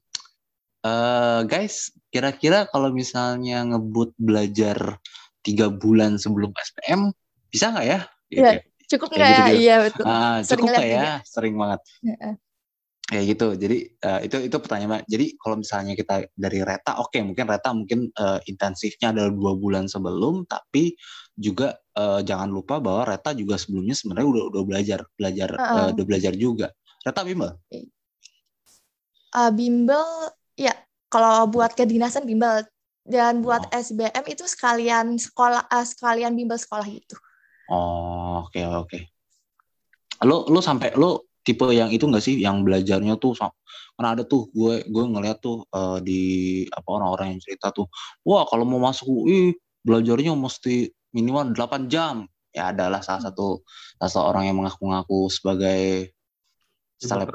uh, 0.87 1.42
guys, 1.42 1.90
kira-kira 2.14 2.71
kalau 2.71 2.95
misalnya 2.95 3.66
ngebut 3.66 4.14
belajar 4.14 5.02
tiga 5.47 5.71
bulan 5.71 6.19
sebelum 6.19 6.50
SPM 6.59 7.15
bisa 7.47 7.71
nggak 7.71 7.87
ya? 7.87 7.99
Gitu. 8.26 8.43
Ya, 8.43 8.53
cukup 8.91 9.09
nggak 9.15 9.31
ya? 9.31 9.45
Iya 9.55 9.76
betul. 9.87 10.05
Ah, 10.05 10.38
cukup 10.43 10.67
nggak 10.75 10.88
ya? 10.91 11.07
Sering 11.23 11.55
banget. 11.55 11.81
Ya 12.03 12.35
kayak 13.07 13.25
gitu 13.38 13.47
jadi 13.55 13.79
uh, 14.03 14.21
itu 14.26 14.37
itu 14.50 14.57
pertanyaan 14.59 15.07
jadi 15.07 15.38
kalau 15.38 15.62
misalnya 15.62 15.95
kita 15.95 16.26
dari 16.35 16.59
reta 16.67 16.99
oke 16.99 17.15
okay, 17.15 17.23
mungkin 17.23 17.47
reta 17.47 17.71
mungkin 17.71 18.11
uh, 18.19 18.43
intensifnya 18.50 19.15
adalah 19.15 19.31
dua 19.31 19.53
bulan 19.55 19.87
sebelum 19.87 20.43
tapi 20.50 20.99
juga 21.38 21.79
uh, 21.95 22.19
jangan 22.26 22.50
lupa 22.50 22.83
bahwa 22.83 23.07
reta 23.07 23.31
juga 23.31 23.55
sebelumnya 23.62 23.95
sebenarnya 23.95 24.26
udah 24.26 24.45
udah 24.50 24.62
belajar 24.67 25.00
belajar 25.15 25.55
uh 25.55 25.62
-uh. 25.62 25.79
Uh, 25.79 25.88
udah 25.95 26.05
belajar 26.05 26.33
juga 26.35 26.75
reta 27.07 27.23
bimbel 27.23 27.55
uh, 29.38 29.50
bimbel 29.55 30.07
ya 30.59 30.75
kalau 31.07 31.47
buat 31.47 31.79
kedinasan 31.79 32.26
bimbel 32.26 32.67
dan 33.07 33.41
buat 33.41 33.71
oh. 33.71 33.75
SBM 33.75 34.25
itu 34.27 34.45
sekalian 34.51 35.17
sekolah 35.17 35.71
uh, 35.71 35.87
sekalian 35.87 36.35
bimbel 36.35 36.59
sekolah 36.59 36.87
itu 36.87 37.17
oh 37.71 38.47
oke 38.47 38.53
okay, 38.53 38.65
oke. 38.67 38.89
Okay. 38.91 39.03
lo 40.27 40.47
lo 40.51 40.61
sampai 40.61 40.93
lo 40.99 41.27
tipe 41.47 41.63
yang 41.71 41.95
itu 41.95 42.11
enggak 42.11 42.27
sih? 42.27 42.43
Yang 42.43 42.67
belajarnya 42.67 43.15
tuh 43.23 43.39
karena 43.39 44.19
ada 44.19 44.27
tuh 44.27 44.51
gue 44.51 44.83
gue 44.91 45.05
ngeliat 45.07 45.39
tuh 45.39 45.63
uh, 45.71 46.03
di 46.03 46.67
apa 46.69 46.89
orang-orang 46.91 47.39
yang 47.39 47.41
cerita 47.41 47.71
tuh 47.71 47.87
wah 48.27 48.43
kalau 48.45 48.67
mau 48.67 48.83
masuk 48.83 49.07
UI 49.07 49.55
belajarnya 49.87 50.35
mesti 50.35 50.91
minimal 51.15 51.55
8 51.55 51.87
jam. 51.87 52.27
Ya 52.51 52.75
adalah 52.75 53.05
salah 53.05 53.31
satu 53.31 53.63
salah 53.97 54.11
satu 54.11 54.27
orang 54.35 54.51
yang 54.51 54.57
mengaku-ngaku 54.59 55.31
sebagai 55.31 56.11
seleb 56.99 57.31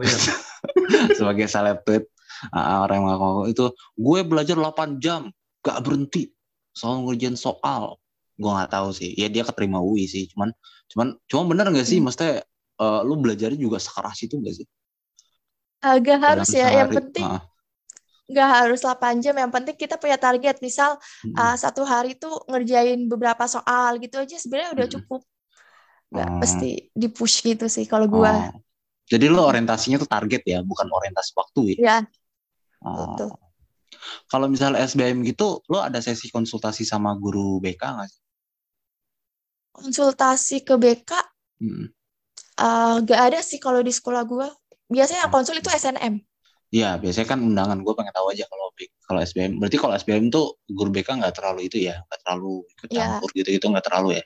sebagai 1.16 1.48
seleb 1.48 1.80
tweet. 1.88 2.06
Uh, 2.52 2.84
orang 2.84 3.00
yang 3.00 3.06
mengaku 3.06 3.54
itu 3.54 3.66
gue 3.96 4.20
belajar 4.26 4.58
8 4.58 4.98
jam 4.98 5.30
gak 5.62 5.78
berhenti 5.86 6.34
soal 6.74 7.06
ngerjain 7.06 7.38
soal 7.38 8.00
gue 8.42 8.50
nggak 8.50 8.72
tahu 8.74 8.90
sih 8.96 9.14
ya 9.14 9.30
dia 9.30 9.46
keterima 9.46 9.78
UI 9.84 10.10
sih 10.10 10.26
cuman 10.34 10.50
cuman 10.90 11.14
cuman 11.30 11.46
bener 11.52 11.66
nggak 11.70 11.86
sih 11.86 12.02
hmm. 12.02 12.10
maksudnya 12.10 12.42
uh, 12.82 13.02
lu 13.06 13.22
belajarnya 13.22 13.60
juga 13.62 13.78
sekeras 13.78 14.18
itu 14.26 14.42
gak 14.42 14.56
sih? 14.58 14.68
Agak 15.82 16.20
harus 16.22 16.50
ya, 16.54 16.70
sehari, 16.70 16.78
yang 16.78 16.90
penting 16.94 17.26
uh. 17.26 17.42
nggak 18.32 18.50
harus 18.64 18.80
8 18.86 19.18
jam, 19.20 19.36
yang 19.36 19.52
penting 19.52 19.76
kita 19.78 19.98
punya 19.98 20.18
target. 20.18 20.62
Misal 20.62 20.98
hmm. 21.26 21.38
uh, 21.38 21.56
satu 21.58 21.86
hari 21.86 22.18
tuh 22.18 22.42
ngerjain 22.50 23.06
beberapa 23.06 23.46
soal 23.46 24.02
gitu 24.02 24.22
aja 24.22 24.38
sebenarnya 24.38 24.72
udah 24.78 24.88
hmm. 24.88 24.96
cukup. 24.98 25.22
Nggak 26.12 26.30
hmm. 26.30 26.40
pasti 26.42 26.70
di 26.92 27.08
push 27.10 27.46
gitu 27.46 27.66
sih 27.70 27.86
kalau 27.86 28.10
gua. 28.10 28.50
Oh. 28.50 28.62
Jadi 29.12 29.28
lo 29.28 29.44
orientasinya 29.44 30.00
tuh 30.00 30.08
target 30.08 30.42
ya, 30.48 30.60
bukan 30.64 30.88
orientasi 30.88 31.32
waktu 31.36 31.62
ya? 31.76 31.78
Iya. 31.78 31.98
Oh. 32.88 33.36
Kalau 34.30 34.48
misalnya 34.50 34.82
SBM 34.84 35.22
gitu, 35.28 35.62
lo 35.70 35.80
ada 35.82 36.02
sesi 36.02 36.30
konsultasi 36.34 36.84
sama 36.88 37.14
guru 37.18 37.62
BK 37.62 37.82
nggak 37.82 38.10
sih? 38.10 38.22
Konsultasi 39.72 40.58
ke 40.68 40.76
BK? 40.76 41.12
Hmm. 41.62 41.88
Uh, 42.62 43.02
gak 43.08 43.22
ada 43.32 43.40
sih 43.42 43.58
kalau 43.58 43.80
di 43.82 43.90
sekolah 43.90 44.28
gue. 44.28 44.48
Biasanya 44.92 45.26
yang 45.26 45.34
konsul 45.34 45.58
itu 45.58 45.72
SNM. 45.72 46.20
Iya, 46.72 47.00
biasanya 47.00 47.28
kan 47.28 47.40
undangan 47.44 47.80
gue 47.84 47.94
pengen 47.96 48.16
tahu 48.16 48.32
aja 48.32 48.48
kalau 48.48 48.68
kalau 49.04 49.20
SBM. 49.20 49.60
Berarti 49.60 49.78
kalau 49.80 49.94
SBM 49.96 50.32
tuh 50.32 50.56
guru 50.72 50.88
BK 50.92 51.20
nggak 51.20 51.36
terlalu 51.36 51.68
itu 51.68 51.84
ya, 51.84 52.00
nggak 52.08 52.20
terlalu 52.24 52.64
ikut 52.64 52.90
iya. 52.92 53.00
campur 53.00 53.30
ya. 53.32 53.36
gitu-gitu 53.44 53.66
nggak 53.68 53.86
terlalu 53.88 54.10
ya? 54.20 54.24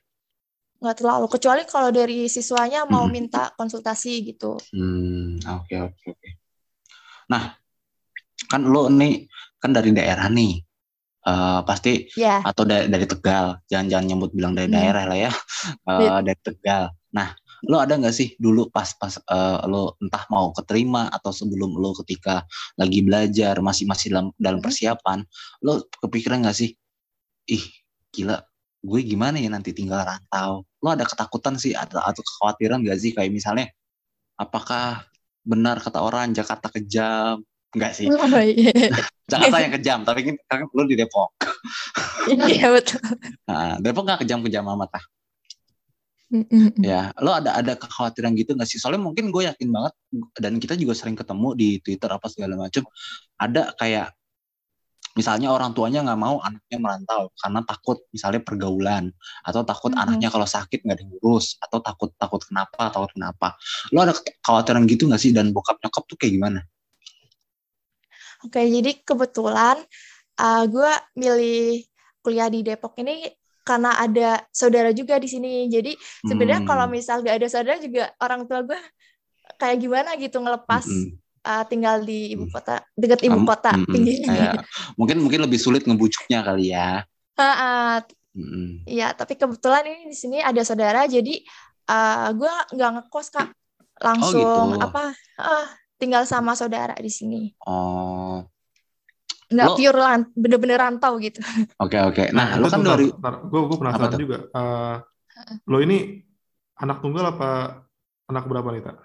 Nggak 0.81 0.95
terlalu. 1.01 1.25
Kecuali 1.25 1.61
kalau 1.65 1.89
dari 1.89 2.19
siswanya 2.29 2.85
mau 2.85 3.05
hmm. 3.09 3.13
minta 3.13 3.49
konsultasi 3.57 4.13
gitu. 4.29 4.61
Hmm, 4.73 5.41
oke 5.41 5.65
okay, 5.65 5.77
oke 5.81 5.97
okay, 5.97 6.09
oke. 6.13 6.19
Okay. 6.21 6.31
Nah, 7.33 7.43
kan 8.45 8.61
lo 8.61 8.93
nih 8.93 9.25
kan 9.65 9.73
dari 9.73 9.89
daerah 9.91 10.29
nih. 10.29 10.61
Uh, 11.25 11.65
pasti 11.65 12.05
yeah. 12.13 12.45
atau 12.45 12.69
da 12.69 12.85
dari 12.85 13.09
Tegal, 13.09 13.57
jangan-jangan 13.65 14.05
nyebut 14.13 14.29
bilang 14.37 14.53
dari 14.53 14.69
hmm. 14.69 14.77
daerah 14.77 15.03
lah 15.09 15.17
ya, 15.17 15.31
uh, 15.89 16.21
dari 16.21 16.37
Tegal. 16.37 16.93
Nah, 17.17 17.33
lo 17.65 17.81
ada 17.81 17.97
nggak 17.97 18.13
sih 18.13 18.37
dulu 18.37 18.69
pas 18.69 18.93
pas 18.93 19.17
uh, 19.33 19.65
lo 19.65 19.97
entah 19.97 20.21
mau 20.29 20.53
keterima 20.53 21.09
atau 21.09 21.33
sebelum 21.33 21.81
lo 21.81 21.97
ketika 22.05 22.45
lagi 22.77 23.01
belajar 23.01 23.57
masih 23.57 23.89
masih 23.89 24.13
dalam 24.13 24.27
dalam 24.37 24.61
hmm. 24.61 24.67
persiapan 24.69 25.25
lo 25.65 25.89
kepikiran 25.97 26.45
nggak 26.45 26.57
sih 26.57 26.77
ih 27.49 27.65
gila 28.13 28.37
gue 28.85 29.01
gimana 29.01 29.41
ya 29.41 29.49
nanti 29.49 29.73
tinggal 29.73 30.05
rantau 30.05 30.61
lo 30.61 30.87
ada 30.93 31.09
ketakutan 31.09 31.57
sih 31.57 31.73
atau, 31.73 31.97
atau 31.97 32.21
kekhawatiran 32.21 32.85
gak 32.85 33.01
sih 33.01 33.11
kayak 33.17 33.33
misalnya 33.33 33.73
apakah 34.37 35.01
benar 35.41 35.81
kata 35.81 36.01
orang 36.05 36.37
Jakarta 36.37 36.69
kejam 36.69 37.41
enggak 37.75 37.91
sih 37.93 38.07
oh, 38.07 38.39
iya. 38.41 38.89
Jakarta 39.31 39.57
yang 39.57 39.73
kejam 39.75 39.99
tapi 40.07 40.19
kan, 40.23 40.35
kan 40.47 40.59
lo 40.71 40.83
di 40.87 40.95
Depok 40.95 41.29
iya 42.49 42.71
betul 42.71 43.03
nah, 43.45 43.77
Depok 43.77 44.03
nggak 44.07 44.19
kejam-kejam 44.23 44.63
amat 44.63 44.97
ah 44.97 45.05
Ya, 46.81 47.13
lo 47.21 47.37
ada 47.37 47.53
ada 47.53 47.77
kekhawatiran 47.77 48.33
gitu 48.33 48.57
nggak 48.57 48.65
sih? 48.65 48.81
Soalnya 48.81 49.05
mungkin 49.05 49.29
gue 49.29 49.45
yakin 49.45 49.69
banget 49.69 49.93
dan 50.41 50.57
kita 50.57 50.73
juga 50.73 50.97
sering 50.97 51.13
ketemu 51.13 51.53
di 51.53 51.69
Twitter 51.79 52.09
apa 52.09 52.25
segala 52.27 52.57
macam. 52.57 52.83
Ada 53.37 53.77
kayak 53.77 54.09
misalnya 55.15 55.53
orang 55.53 55.71
tuanya 55.71 56.03
nggak 56.03 56.19
mau 56.19 56.43
anaknya 56.43 56.77
merantau 56.81 57.31
karena 57.39 57.63
takut 57.63 58.03
misalnya 58.11 58.41
pergaulan 58.43 59.15
atau 59.47 59.63
takut 59.63 59.95
mm 59.95 59.95
-hmm. 59.95 60.03
anaknya 60.11 60.29
kalau 60.33 60.43
sakit 60.43 60.83
nggak 60.83 60.99
diurus 61.07 61.55
atau 61.63 61.79
takut 61.79 62.11
takut 62.19 62.41
kenapa 62.43 62.91
takut 62.91 63.11
kenapa. 63.15 63.47
Lo 63.95 64.03
ada 64.03 64.17
kekhawatiran 64.17 64.83
gitu 64.89 65.07
nggak 65.07 65.21
sih 65.21 65.31
dan 65.31 65.53
bokap 65.53 65.77
nyokap 65.79 66.03
tuh 66.09 66.17
kayak 66.19 66.35
gimana? 66.41 66.59
Oke, 68.45 68.61
jadi 68.61 68.91
kebetulan 69.01 69.81
uh, 70.37 70.63
gue 70.69 70.91
milih 71.17 71.81
kuliah 72.21 72.49
di 72.49 72.61
Depok 72.61 72.93
ini 73.01 73.25
karena 73.65 73.97
ada 73.97 74.45
saudara 74.53 74.93
juga 74.93 75.17
di 75.17 75.25
sini. 75.25 75.65
Jadi 75.65 75.97
sebenarnya 76.21 76.61
hmm. 76.61 76.69
kalau 76.69 76.85
misal 76.85 77.25
gak 77.25 77.41
ada 77.41 77.47
saudara 77.49 77.81
juga 77.81 78.13
orang 78.21 78.45
tua 78.45 78.61
gue 78.61 78.79
kayak 79.57 79.77
gimana 79.81 80.13
gitu 80.17 80.37
ngelepas 80.41 80.85
Mm-mm. 80.85 81.15
uh, 81.45 81.63
tinggal 81.69 82.01
di 82.01 82.33
ibu 82.33 82.49
Mm. 82.49 82.53
kota 82.53 82.75
deket 82.97 83.21
ibu 83.23 83.39
kota 83.45 83.71
mm-mm. 83.77 83.93
pinggirnya. 83.93 84.29
Kayak, 84.29 84.53
mungkin 84.99 85.17
mungkin 85.21 85.39
lebih 85.45 85.59
sulit 85.61 85.85
ngebujuknya 85.85 86.39
kali 86.43 86.73
ya. 86.73 87.05
Mm-mm. 88.35 88.83
Iya, 88.83 89.15
tapi 89.15 89.39
kebetulan 89.39 89.85
ini 89.87 90.11
di 90.11 90.17
sini 90.17 90.37
ada 90.43 90.59
saudara, 90.65 91.07
jadi 91.07 91.39
uh, 91.87 92.35
gue 92.35 92.53
nggak 92.75 92.91
ngekos 92.99 93.27
kak, 93.31 93.47
langsung 94.03 94.75
gitu. 94.75 94.83
apa 94.83 95.15
ah, 95.39 95.67
tinggal 95.95 96.23
sama 96.27 96.53
saudara 96.53 96.95
di 96.99 97.11
sini, 97.11 97.51
Oh, 97.63 98.43
nggak 99.51 99.67
Lo- 99.71 99.77
pure 99.77 99.99
lan, 99.99 100.19
bener-bener 100.33 100.77
rantau 100.81 101.15
gitu. 101.21 101.39
oke 101.83 101.97
oke. 102.11 102.23
Nah, 102.33 102.57
lu 102.57 102.65
itu 102.65 102.71
kan 102.73 102.79
bentar, 102.81 102.97
dari 102.97 103.05
bentar. 103.13 103.33
Gue 103.47 103.61
gue 103.69 103.77
penasaran 103.77 104.13
juga. 104.19 104.37
Eh, 104.49 104.95
lo 105.69 105.77
ini 105.79 105.97
anak 106.81 106.97
tunggal 106.99 107.25
apa 107.35 107.49
anak 108.27 108.43
berapa 108.49 108.67
nih, 108.73 108.83
Tak? 108.83 108.97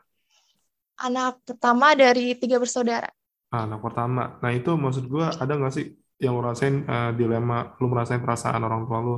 Anak 1.00 1.40
pertama 1.48 1.96
dari 1.96 2.36
tiga 2.36 2.60
bersaudara. 2.60 3.08
Ah, 3.50 3.64
anak 3.66 3.80
pertama. 3.82 4.36
Nah, 4.44 4.50
itu 4.52 4.70
maksud 4.76 5.08
gue 5.08 5.26
ada 5.26 5.52
nggak 5.56 5.72
sih 5.72 5.86
yang 6.20 6.36
lo 6.36 6.44
rasain 6.44 6.84
eh, 6.84 7.10
dilema, 7.16 7.74
lo 7.80 7.86
merasain 7.88 8.20
perasaan 8.20 8.60
orang 8.60 8.84
tua 8.84 8.98
lo 9.00 9.16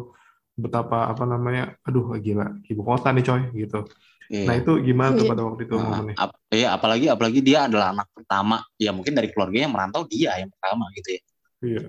betapa 0.52 1.08
apa 1.10 1.24
namanya, 1.24 1.74
aduh 1.82 2.12
gila, 2.20 2.60
ibu 2.68 2.82
kota 2.84 3.08
nih 3.10 3.24
coy, 3.24 3.42
gitu. 3.56 3.82
Iya. 4.32 4.48
Nah, 4.48 4.54
itu 4.56 4.72
gimana 4.80 5.12
tuh 5.12 5.24
Iya. 5.28 5.30
pada 5.36 5.42
waktu 5.44 5.62
itu 5.68 5.74
Nah, 5.76 5.84
momennya? 5.92 6.16
ap- 6.16 6.40
iya, 6.48 6.68
apalagi 6.72 7.06
apalagi 7.12 7.40
dia 7.44 7.68
adalah 7.68 7.92
anak 7.92 8.08
pertama. 8.16 8.64
Ya 8.80 8.88
mungkin 8.96 9.12
dari 9.12 9.28
keluarganya 9.28 9.68
yang 9.68 9.74
merantau 9.76 10.08
dia 10.08 10.32
yang 10.40 10.48
pertama 10.48 10.88
gitu 10.96 11.08
ya. 11.12 11.20
Iya. 11.62 11.82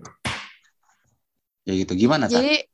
Ya 1.64 1.74
gitu. 1.80 1.94
Gimana? 1.96 2.28
Jadi, 2.28 2.68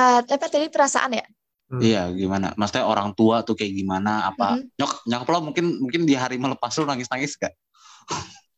uh, 0.00 0.20
apa 0.24 0.46
tadi 0.48 0.72
perasaan 0.72 1.12
ya? 1.12 1.26
Hmm. 1.68 1.82
Iya, 1.82 2.02
gimana? 2.16 2.56
Maksudnya 2.56 2.88
orang 2.88 3.12
tua 3.12 3.44
tuh 3.44 3.52
kayak 3.52 3.74
gimana? 3.76 4.32
Apa 4.32 4.56
Mhm. 4.56 4.80
nyok 4.80 4.92
nyokap 5.12 5.28
lo 5.28 5.38
mungkin 5.52 5.64
mungkin 5.76 6.08
di 6.08 6.14
hari 6.16 6.40
melepas 6.40 6.72
lo 6.80 6.88
nangis-nangis 6.88 7.36
gak? 7.36 7.52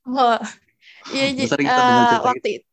Oh, 0.07 0.39
iya, 1.11 1.35
kita 1.51 1.59
dengar 1.59 2.15
eh, 2.15 2.21
waktu 2.23 2.49
itu. 2.63 2.67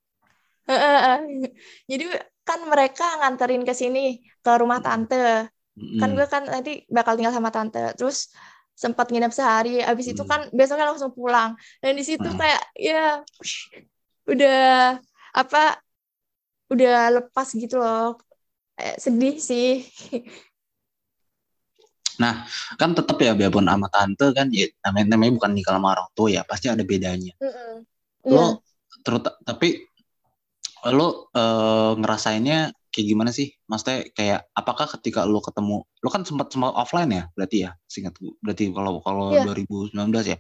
Jadi 1.90 2.06
kan 2.46 2.60
mereka 2.70 3.06
nganterin 3.26 3.66
ke 3.66 3.74
sini 3.74 4.22
ke 4.22 4.52
rumah 4.62 4.78
tante. 4.86 5.50
Kan 5.76 6.10
Mm-mm. 6.12 6.18
gue 6.18 6.28
kan 6.32 6.44
nanti 6.48 6.88
bakal 6.88 7.20
tinggal 7.20 7.36
sama 7.36 7.52
tante. 7.52 7.84
Terus 8.00 8.32
sempat 8.76 9.12
nginep 9.12 9.32
sehari. 9.32 9.84
Abis 9.84 10.16
itu 10.16 10.24
Hmm. 10.24 10.32
kan 10.32 10.42
besoknya 10.56 10.88
langsung 10.88 11.12
pulang. 11.12 11.56
Dan 11.84 12.00
di 12.00 12.04
situ 12.04 12.24
Hmm. 12.24 12.40
kayak 12.40 12.62
ya 12.80 13.04
udah 14.28 14.98
apa 15.36 15.80
udah 16.72 16.96
lepas 17.20 17.48
gitu 17.56 17.76
loh. 17.80 18.16
Eh, 18.76 18.96
sedih 19.00 19.36
sih. 19.40 19.84
kan 22.80 22.96
tetap 22.96 23.20
ya 23.20 23.36
biarpun 23.36 23.68
sama 23.68 23.92
tante 23.92 24.32
kan 24.32 24.48
ya 24.48 24.72
namanya, 24.88 25.16
namanya 25.16 25.32
bukan 25.36 25.52
nikah 25.52 25.76
sama 25.76 26.00
orang 26.00 26.08
tua 26.16 26.32
ya 26.32 26.42
pasti 26.48 26.72
ada 26.72 26.80
bedanya 26.88 27.36
Iya. 27.44 27.84
lo 28.24 28.64
terus 29.04 29.20
tapi 29.44 29.84
lo 30.96 31.28
eh, 31.36 31.92
ngerasainnya 32.00 32.72
kayak 32.96 33.08
gimana 33.12 33.36
sih? 33.36 33.52
Maksudnya 33.68 34.08
kayak 34.16 34.48
apakah 34.56 34.88
ketika 34.96 35.28
lo 35.28 35.44
ketemu 35.44 35.84
lo 35.84 36.08
kan 36.08 36.24
sempat 36.24 36.48
sempat 36.56 36.72
offline 36.72 37.12
ya 37.12 37.24
berarti 37.36 37.68
ya? 37.68 37.76
Singkat 37.92 38.16
berarti 38.40 38.72
kalau 38.72 39.04
kalau 39.04 39.36
Iya. 39.36 39.44
2019 39.44 40.24
ya? 40.24 40.38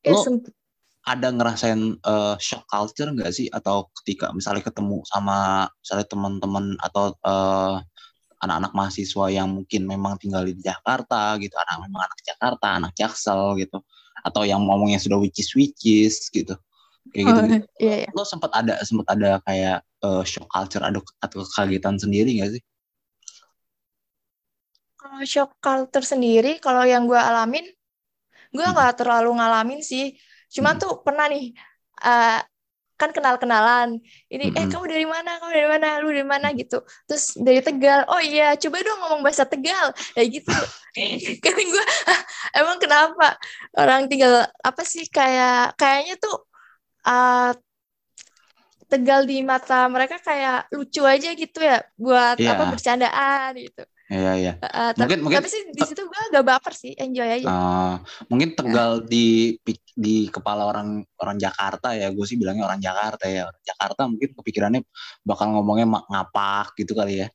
Ya, 0.00 0.16
lo- 0.16 0.24
sempet. 0.24 0.56
ada 1.04 1.28
ngerasain 1.28 1.80
eh, 2.00 2.34
shock 2.40 2.64
culture 2.64 3.12
nggak 3.12 3.28
sih? 3.36 3.52
Atau 3.52 3.92
ketika 4.00 4.32
misalnya 4.32 4.64
ketemu 4.64 5.04
sama 5.04 5.68
misalnya 5.84 6.06
teman-teman 6.08 6.64
atau 6.80 7.12
eh, 7.20 7.76
anak-anak 8.40 8.72
mahasiswa 8.72 9.26
yang 9.28 9.52
mungkin 9.52 9.84
memang 9.84 10.16
tinggal 10.16 10.48
di 10.48 10.56
Jakarta 10.56 11.36
gitu 11.36 11.52
anak 11.60 11.84
memang 11.84 12.08
anak 12.08 12.20
Jakarta 12.24 12.66
anak 12.80 12.92
Jaksel 12.96 13.60
gitu 13.60 13.84
atau 14.24 14.42
yang 14.48 14.64
ngomongnya 14.64 14.96
sudah 15.00 15.20
which 15.20 15.36
is 15.84 16.28
gitu 16.32 16.56
kayak 17.12 17.26
gitu, 17.34 17.40
gitu. 17.48 17.64
Iya, 17.82 17.94
iya. 18.02 18.10
lo 18.16 18.22
sempat 18.26 18.50
ada 18.60 18.74
sempat 18.88 19.06
ada 19.14 19.30
kayak 19.46 19.76
eh, 20.06 20.22
shock 20.30 20.46
culture 20.54 20.82
atau 20.88 21.02
atau 21.24 21.38
kekagetan 21.46 21.96
sendiri 22.02 22.30
nggak 22.38 22.50
sih 22.58 22.62
Kalau 25.00 25.20
shock 25.32 25.50
culture 25.64 26.04
sendiri, 26.12 26.60
kalau 26.64 26.84
yang 26.84 27.04
gue 27.10 27.16
alamin, 27.16 27.64
gue 28.56 28.66
Hmm. 28.66 28.74
nggak 28.74 28.92
terlalu 29.00 29.30
ngalamin 29.38 29.80
sih. 29.90 30.04
Cuma 30.54 30.70
Hmm. 30.70 30.80
tuh 30.80 30.90
pernah 31.06 31.26
nih, 31.32 31.44
eh, 32.06 32.38
kan 33.00 33.10
kenal-kenalan. 33.16 33.88
Ini, 34.32 34.44
eh 34.58 34.66
Mm-mm. 34.66 34.70
kamu 34.70 34.86
dari 34.92 35.06
mana? 35.08 35.30
Kamu 35.40 35.52
dari 35.56 35.68
mana? 35.74 35.88
Lu 36.02 36.08
dari 36.14 36.26
mana? 36.34 36.48
Gitu. 36.60 36.76
Terus 37.08 37.24
dari 37.46 37.60
Tegal. 37.66 38.00
Oh 38.12 38.20
iya, 38.22 38.44
coba 38.62 38.78
dong 38.86 38.98
ngomong 39.02 39.22
bahasa 39.26 39.44
Tegal. 39.48 39.86
Kayak 40.16 40.28
gitu. 40.42 40.52
kan 41.44 41.52
gue, 41.56 41.84
"Hah, 42.08 42.20
emang 42.58 42.78
kenapa? 42.82 43.26
Orang 43.78 44.06
tinggal 44.10 44.46
apa 44.64 44.82
sih 44.86 45.04
kayak 45.10 45.76
kayaknya 45.80 46.14
tuh 46.22 46.34
eh, 47.02 47.52
Tegal 48.90 49.22
di 49.22 49.38
mata 49.46 49.86
mereka 49.86 50.18
kayak 50.18 50.66
lucu 50.74 51.06
aja 51.06 51.30
gitu 51.30 51.62
ya 51.62 51.78
buat 51.94 52.34
Iya. 52.34 52.58
apa 52.58 52.74
bercandaan 52.74 53.54
gitu. 53.54 53.86
Iya 54.10 54.32
iya. 54.34 54.52
Uh, 54.58 54.90
ta- 54.90 55.06
Mungkin- 55.06 55.22
mungkin- 55.22 55.38
tapi 55.38 55.46
sih 55.46 55.62
di 55.70 55.82
situ 55.86 56.02
gue 56.02 56.22
gak 56.34 56.42
baper 56.42 56.74
sih, 56.74 56.98
enjoy 56.98 57.30
aja. 57.30 57.46
Eh, 57.46 57.94
mungkin 58.26 58.58
Tegal 58.58 59.06
di 59.06 59.54
pik- 59.62 59.94
di 59.94 60.26
kepala 60.26 60.66
orang 60.66 61.06
orang 61.22 61.38
Jakarta 61.38 61.94
ya, 61.94 62.10
gue 62.10 62.26
sih 62.26 62.34
bilangnya 62.34 62.66
orang 62.66 62.82
Jakarta 62.82 63.30
ya. 63.30 63.46
Orang 63.46 63.62
Jakarta 63.62 64.00
mungkin 64.10 64.28
kepikirannya 64.34 64.82
bakal 65.22 65.54
ngomongnya 65.54 65.86
ngapak 66.10 66.74
gitu 66.74 66.98
kali 66.98 67.22
ya. 67.22 67.28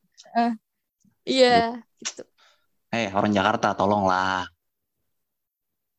Iya, 1.23 1.79
gitu. 2.03 2.27
Eh 2.91 3.07
orang 3.15 3.31
Jakarta 3.31 3.71
tolonglah, 3.71 4.43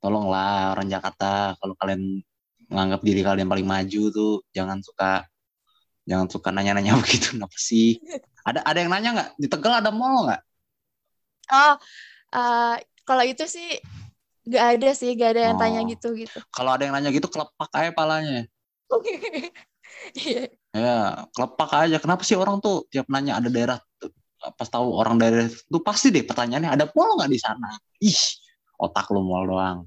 tolonglah 0.04 0.76
orang 0.76 0.84
Jakarta 0.86 1.56
kalau 1.56 1.72
kalian 1.80 2.20
menganggap 2.70 3.00
diri 3.06 3.20
kalian 3.22 3.48
paling 3.48 3.66
maju 3.66 4.02
tuh 4.10 4.32
jangan 4.50 4.78
suka 4.82 5.24
jangan 6.06 6.26
suka 6.30 6.48
nanya-nanya 6.54 6.94
begitu 7.02 7.34
kenapa 7.34 7.56
sih? 7.58 7.98
Ada 8.46 8.62
ada 8.62 8.78
yang 8.78 8.90
nanya 8.94 9.10
nggak 9.16 9.30
di 9.38 9.46
Tegal 9.50 9.74
ada 9.82 9.90
mall 9.90 10.26
nggak? 10.30 10.42
Oh, 11.46 11.74
uh, 12.34 12.74
kalau 13.06 13.22
itu 13.22 13.46
sih 13.46 13.78
gak 14.46 14.78
ada 14.78 14.90
sih, 14.94 15.14
gak 15.14 15.34
ada 15.34 15.42
yang 15.50 15.56
tanya 15.58 15.80
Oh. 15.82 15.90
gitu 15.90 16.08
gitu. 16.14 16.38
Kalau 16.50 16.70
ada 16.74 16.82
yang 16.86 16.94
nanya 16.94 17.10
gitu 17.10 17.26
kelepak 17.30 17.70
aja 17.74 17.90
palanya. 17.94 18.46
Iya, 20.12 20.52
Ya, 20.76 21.24
kelepak 21.32 21.70
aja. 21.72 21.96
Kenapa 22.02 22.20
sih 22.26 22.36
orang 22.36 22.60
tuh 22.60 22.84
tiap 22.92 23.08
nanya 23.08 23.40
ada 23.40 23.48
daerah 23.48 23.78
pas 24.58 24.68
tahu 24.68 24.92
orang 24.94 25.16
daerah 25.18 25.48
itu 25.48 25.78
pasti 25.82 26.12
deh 26.14 26.22
pertanyaannya 26.22 26.70
ada 26.70 26.84
mall 26.92 27.16
nggak 27.16 27.30
di 27.32 27.38
sana? 27.40 27.74
Ih, 28.04 28.20
otak 28.78 29.08
lu 29.10 29.24
mall 29.24 29.48
doang. 29.48 29.78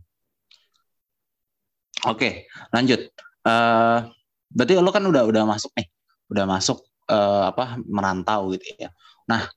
Oke, 2.07 2.47
lanjut. 2.71 3.11
Eh, 3.43 3.99
berarti 4.53 4.73
lo 4.79 4.91
kan 4.91 5.03
udah 5.03 5.23
udah 5.27 5.43
masuk 5.43 5.71
nih, 5.75 5.87
udah 6.31 6.45
masuk 6.47 6.79
eh, 7.09 7.43
apa 7.51 7.79
merantau 7.83 8.53
gitu 8.55 8.65
ya. 8.79 8.89
Nah, 9.27 9.49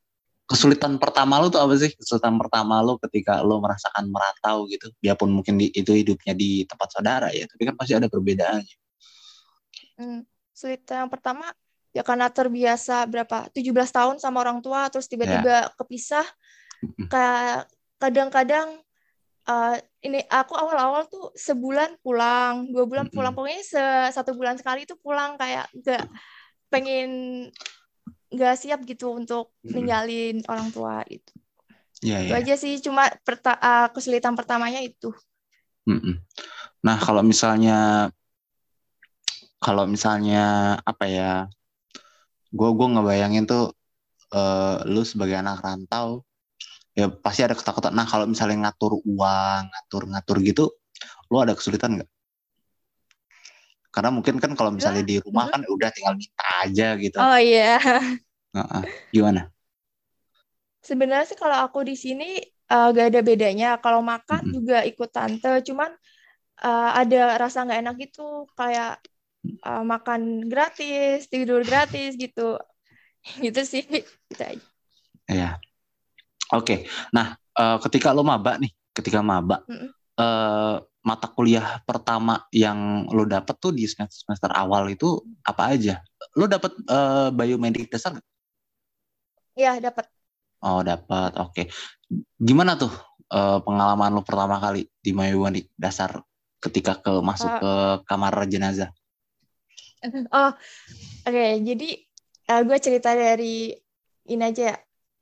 kesulitan 0.48 0.98
pertama 0.98 1.38
lo 1.38 1.48
tuh 1.52 1.62
apa 1.62 1.74
sih? 1.78 1.94
Kesulitan 1.94 2.34
pertama 2.40 2.82
lo 2.82 2.98
ketika 2.98 3.40
lo 3.40 3.62
merasakan 3.62 4.10
merantau 4.10 4.66
gitu, 4.66 4.90
biarpun 4.98 5.30
mungkin 5.30 5.60
di, 5.60 5.70
itu 5.70 5.94
hidupnya 5.94 6.34
di 6.34 6.66
tempat 6.66 6.88
saudara 6.98 7.28
ya, 7.30 7.46
tapi 7.46 7.62
kan 7.68 7.74
pasti 7.78 7.94
ada 7.94 8.10
perbedaannya. 8.10 8.76
Hmm, 9.96 10.20
sulit 10.50 10.82
yang 10.88 11.08
pertama 11.12 11.46
ya 11.92 12.00
karena 12.00 12.32
terbiasa 12.32 13.04
berapa 13.04 13.52
17 13.52 13.92
tahun 13.92 14.16
sama 14.16 14.40
orang 14.40 14.64
tua 14.64 14.88
terus 14.88 15.04
tiba-tiba 15.06 15.68
kepisah 15.76 16.24
Mm-mm. 16.80 17.06
kayak 17.12 17.68
kadang-kadang 18.00 18.80
uh, 19.50 19.74
ini 20.06 20.18
aku 20.30 20.52
awal-awal 20.58 21.02
tuh 21.12 21.30
sebulan 21.34 21.90
pulang 22.04 22.70
dua 22.72 22.84
bulan 22.90 23.06
pulang 23.14 23.32
pokoknya 23.36 23.62
se- 23.64 24.10
satu 24.16 24.32
bulan 24.38 24.56
sekali 24.60 24.84
tuh 24.90 24.98
pulang 25.00 25.38
kayak 25.40 25.66
gak 25.86 26.04
pengen 26.72 27.08
nggak 28.34 28.54
siap 28.60 28.80
gitu 28.90 29.06
untuk 29.20 29.44
Mm-mm. 29.64 29.74
ninggalin 29.76 30.36
orang 30.52 30.68
tua 30.74 31.04
itu 31.16 31.30
Iya, 32.02 32.18
itu 32.22 32.32
iya. 32.32 32.38
aja 32.40 32.54
sih 32.62 32.74
cuma 32.86 33.02
perta- 33.26 33.60
uh, 33.68 33.88
kesulitan 33.94 34.34
pertamanya 34.38 34.80
itu 34.88 35.08
Mm-mm. 35.90 36.14
Nah, 36.86 36.96
kalau 37.06 37.22
misalnya 37.26 37.74
kalau 39.64 39.84
misalnya 39.94 40.38
apa 40.90 41.04
ya? 41.16 41.22
Gue 42.58 42.68
gue 42.78 42.86
ngebayangin 42.92 43.44
tuh 43.50 43.62
eh, 44.36 44.76
lu 44.92 45.02
sebagai 45.12 45.36
anak 45.42 45.58
rantau 45.64 46.08
ya 46.98 47.06
pasti 47.24 47.40
ada 47.46 47.56
ketakutan. 47.56 47.92
Nah, 47.96 48.06
kalau 48.08 48.24
misalnya 48.28 48.68
ngatur 48.68 48.92
uang, 49.04 49.62
ngatur-ngatur 49.72 50.36
gitu, 50.44 50.64
lu 51.30 51.36
ada 51.44 51.54
kesulitan 51.58 51.90
nggak? 52.00 52.08
Karena 53.92 54.08
mungkin 54.08 54.40
kan 54.40 54.52
kalau 54.56 54.72
misalnya 54.72 55.04
di 55.04 55.20
rumah 55.20 55.52
kan 55.52 55.60
udah 55.68 55.90
tinggal 55.92 56.14
minta 56.16 56.44
aja 56.64 56.96
gitu. 56.96 57.20
oh 57.20 57.36
iya. 57.36 57.76
Gimana? 59.12 59.52
Sebenarnya 60.88 61.26
sih 61.30 61.38
kalau 61.42 61.56
aku 61.64 61.78
di 61.90 61.94
sini 62.04 62.24
eh, 62.72 62.86
gak 62.96 63.06
ada 63.12 63.20
bedanya. 63.28 63.66
Kalau 63.84 64.00
makan 64.02 64.42
Mm-mm. 64.42 64.54
juga 64.56 64.76
ikut 64.90 65.10
tante, 65.16 65.48
cuman 65.68 65.90
eh, 66.64 66.90
ada 67.00 67.18
rasa 67.42 67.58
nggak 67.64 67.80
enak 67.82 67.94
gitu, 68.04 68.22
kayak 68.58 68.90
eh, 69.66 69.82
makan 69.92 70.20
gratis, 70.52 71.28
tidur 71.32 71.60
gratis 71.68 72.10
gitu, 72.22 72.58
gitu 73.44 73.60
sih. 73.72 73.82
Gitu 74.30 74.42
aja. 74.42 74.66
Iya. 75.30 75.60
Oke. 76.52 76.84
Nah, 77.16 77.26
eh, 77.36 77.76
ketika 77.88 78.12
lo 78.12 78.22
maba 78.22 78.60
nih, 78.60 78.70
ketika 78.92 79.20
maba 79.24 79.64
Mm-mm. 79.68 79.90
eh, 80.20 80.76
mata 81.02 81.26
kuliah 81.32 81.82
pertama 81.82 82.46
yang 82.54 83.08
lo 83.10 83.26
dapet 83.26 83.56
tuh 83.58 83.72
di 83.74 83.88
semester 83.90 84.22
semester 84.28 84.50
awal 84.54 84.86
itu 84.92 85.18
apa 85.42 85.72
aja? 85.74 85.98
Lo 86.38 86.44
dapet 86.46 86.72
eh, 86.76 87.28
biomedik 87.32 87.88
dasar? 87.90 88.20
Iya, 89.56 89.80
dapat. 89.80 90.06
Oh 90.62 90.80
dapat, 90.86 91.30
oke. 91.42 91.62
Gimana 92.38 92.72
tuh 92.78 92.92
eh, 93.32 93.58
pengalaman 93.66 94.12
lo 94.16 94.22
pertama 94.22 94.56
kali 94.62 94.86
di 95.04 95.10
biomedik 95.16 95.72
dasar 95.74 96.20
ketika 96.62 97.00
ke 97.02 97.12
masuk 97.24 97.50
Eh. 97.50 97.60
ke 97.60 97.72
kamar 98.06 98.34
jenazah? 98.46 98.90
Oh, 100.34 100.50
oke. 101.26 101.44
Jadi 101.62 101.88
gue 102.52 102.78
cerita 102.82 103.14
dari 103.16 103.72
ini 104.28 104.42
aja 104.44 104.62
ya, 104.74 104.76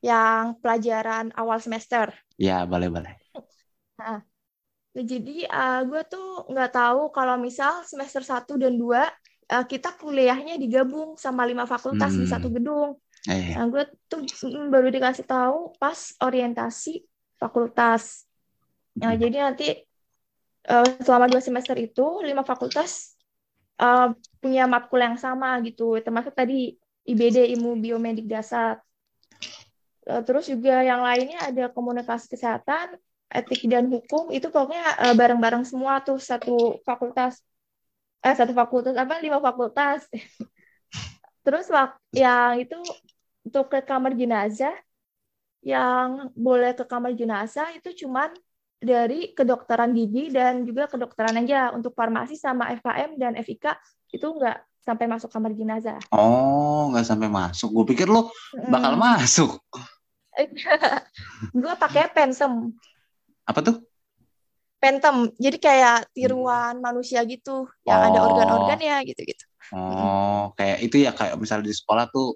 yang 0.08 0.56
pelajaran 0.62 1.32
awal 1.40 1.58
semester. 1.64 2.12
Ya 2.38 2.66
boleh 2.70 2.88
boleh. 2.94 3.12
Nah, 3.98 4.18
jadi 5.10 5.32
gue 5.90 6.02
tuh 6.12 6.24
nggak 6.52 6.70
tahu 6.76 7.00
kalau 7.16 7.36
misal 7.46 7.72
semester 7.90 8.22
1 8.32 8.52
dan 8.62 8.74
2 8.82 9.02
eh, 9.52 9.64
kita 9.72 9.88
kuliahnya 10.00 10.54
digabung 10.62 11.08
sama 11.24 11.42
lima 11.50 11.64
fakultas 11.72 12.12
di 12.20 12.26
Hmm. 12.26 12.32
satu 12.32 12.48
gedung. 12.56 12.90
Eh, 13.28 13.56
Nah, 13.56 13.64
gue 13.72 13.82
tuh 14.10 14.20
mm, 14.46 14.66
baru 14.74 14.88
dikasih 14.94 15.26
tahu 15.28 15.56
pas 15.82 16.00
orientasi 16.26 16.90
fakultas. 17.42 18.04
Nah, 19.02 19.12
Mm. 19.12 19.22
jadi 19.22 19.36
nanti 19.46 19.64
eh, 20.70 20.86
selama 21.06 21.26
dua 21.32 21.42
semester 21.42 21.76
itu 21.80 22.02
lima 22.28 22.42
fakultas 22.50 23.16
eh, 23.82 24.08
punya 24.42 24.62
matkul 24.72 25.00
yang 25.06 25.16
sama 25.20 25.48
gitu, 25.66 25.98
termasuk 26.04 26.34
tadi 26.40 26.76
IBD 27.10 27.38
ilmu 27.56 27.70
biomedik 27.84 28.26
dasar. 28.30 28.80
Eh, 30.08 30.22
terus 30.26 30.44
juga 30.48 30.80
yang 30.80 31.00
lainnya 31.04 31.38
ada 31.48 31.68
komunikasi 31.68 32.26
kesehatan, 32.32 32.96
etik 33.30 33.60
dan 33.68 33.84
hukum 33.92 34.32
itu 34.32 34.46
pokoknya 34.48 34.84
eh, 35.04 35.14
bareng-bareng 35.20 35.64
semua 35.68 36.00
tuh 36.06 36.16
satu 36.16 36.80
fakultas. 36.88 37.34
Eh 38.24 38.34
satu 38.36 38.52
fakultas 38.56 38.94
apa 38.96 39.20
lima 39.24 39.38
fakultas. 39.40 40.08
Terus 41.44 41.66
yang 42.12 42.60
itu 42.60 42.76
untuk 43.46 43.72
ke 43.72 43.80
kamar 43.84 44.12
jenazah 44.16 44.74
yang 45.60 46.32
boleh 46.32 46.72
ke 46.72 46.84
kamar 46.88 47.12
jenazah 47.12 47.68
itu 47.76 48.04
cuman 48.04 48.32
dari 48.80 49.36
kedokteran 49.36 49.92
gigi 49.92 50.32
dan 50.32 50.64
juga 50.64 50.88
kedokteran 50.88 51.36
aja 51.44 51.68
untuk 51.76 51.92
farmasi 51.92 52.32
sama 52.32 52.72
FKM 52.72 53.20
dan 53.20 53.32
FIK 53.36 53.76
itu 54.16 54.24
nggak 54.24 54.56
sampai 54.80 55.06
masuk 55.06 55.28
kamar 55.30 55.52
jenazah. 55.52 56.00
Oh 56.10 56.88
nggak 56.90 57.06
sampai 57.06 57.28
masuk. 57.28 57.68
Gue 57.72 57.84
pikir 57.94 58.08
lo 58.08 58.32
bakal 58.68 58.96
Mm. 58.96 59.00
masuk. 59.00 59.50
gue 61.52 61.74
pakai 61.76 62.08
pensem, 62.14 62.72
Apa 63.44 63.60
tuh? 63.60 63.76
pentem. 64.80 65.28
Jadi 65.36 65.56
kayak 65.60 66.08
tiruan 66.16 66.80
manusia 66.80 67.20
gitu 67.28 67.68
yang 67.84 68.00
ada 68.00 68.16
Hmm. 68.16 68.24
Oh. 68.24 68.26
organ-organnya 68.32 68.96
gitu-gitu. 69.04 69.44
Oh 69.70 70.50
kayak 70.56 70.82
itu 70.82 70.96
ya 71.04 71.12
kayak 71.12 71.36
misalnya 71.36 71.68
di 71.68 71.76
sekolah 71.76 72.08
tuh 72.08 72.34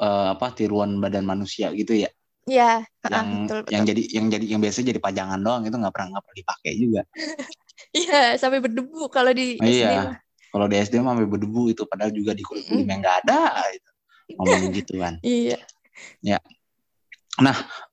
eh, 0.00 0.28
apa 0.36 0.52
tiruan 0.52 1.00
badan 1.00 1.24
manusia 1.24 1.72
gitu 1.72 1.96
ya? 1.96 2.10
Iya, 2.44 2.84
Yang 3.08 3.26
betul 3.48 3.58
betul. 3.64 3.72
yang 3.72 3.82
jadi 3.88 4.02
yang 4.16 4.26
jadi 4.28 4.46
yang 4.56 4.60
biasa 4.60 4.78
jadi 4.84 5.00
pajangan 5.00 5.40
doang 5.40 5.62
itu 5.64 5.76
nggak 5.76 5.92
pernah 5.94 6.08
nggak 6.16 6.24
pernah 6.28 6.38
dipakai 6.44 6.72
juga. 6.76 7.02
Iya, 7.96 8.36
sampai 8.36 8.60
berdebu 8.60 9.08
kalau 9.08 9.32
di 9.32 9.56
Oh, 9.56 9.64
iya. 9.64 10.20
Kalau 10.50 10.66
di 10.66 10.76
SD 10.76 10.98
mah 10.98 11.14
sampai 11.14 11.26
berdebu 11.30 11.70
itu 11.70 11.82
padahal 11.86 12.10
juga 12.10 12.34
di 12.34 12.42
kurikulum 12.42 12.86
yang 12.86 13.00
nggak 13.00 13.16
ada 13.26 13.40
gitu. 13.74 13.90
ngomongin 14.38 14.70
gituan. 14.74 15.14
Iya. 16.24 16.40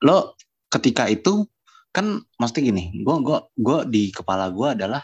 Lo 0.04 0.36
ketika 0.72 1.08
itu 1.12 1.43
kan 1.91 2.22
mesti 2.39 2.60
gini, 2.62 2.93
gue 3.02 3.15
gua 3.24 3.48
gua 3.58 3.84
di 3.88 4.13
kepala 4.13 4.48
gue 4.54 4.67
adalah 4.80 5.02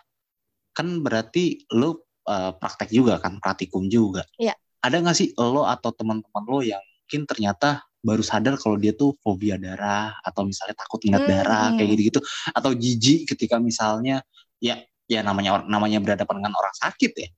kan 0.73 1.01
berarti 1.03 1.67
lo 1.75 2.07
eh, 2.25 2.51
praktek 2.55 2.89
juga 2.89 3.19
kan, 3.19 3.37
praktikum 3.43 3.87
juga. 3.91 4.23
Iya. 4.39 4.55
Ada 4.83 4.99
nggak 5.03 5.15
sih 5.15 5.29
lo 5.35 5.63
atau 5.67 5.91
teman-teman 5.95 6.43
lo 6.47 6.59
yang 6.63 6.81
mungkin 7.03 7.27
ternyata 7.27 7.83
baru 8.03 8.19
sadar 8.19 8.59
kalau 8.59 8.75
dia 8.75 8.91
tuh 8.91 9.15
fobia 9.23 9.55
darah 9.55 10.19
atau 10.19 10.43
misalnya 10.43 10.75
takut 10.75 10.99
ngeliat 11.07 11.23
Hmm. 11.23 11.31
darah 11.31 11.67
kayak 11.79 11.89
gitu-gitu 11.95 12.19
atau 12.51 12.71
jijik 12.75 13.31
ketika 13.31 13.63
misalnya 13.63 14.19
ya 14.59 14.75
ya 15.07 15.23
namanya 15.23 15.63
namanya 15.63 16.03
berhadapan 16.03 16.43
dengan 16.43 16.53
orang 16.59 16.75
sakit 16.75 17.11
ya 17.15 17.29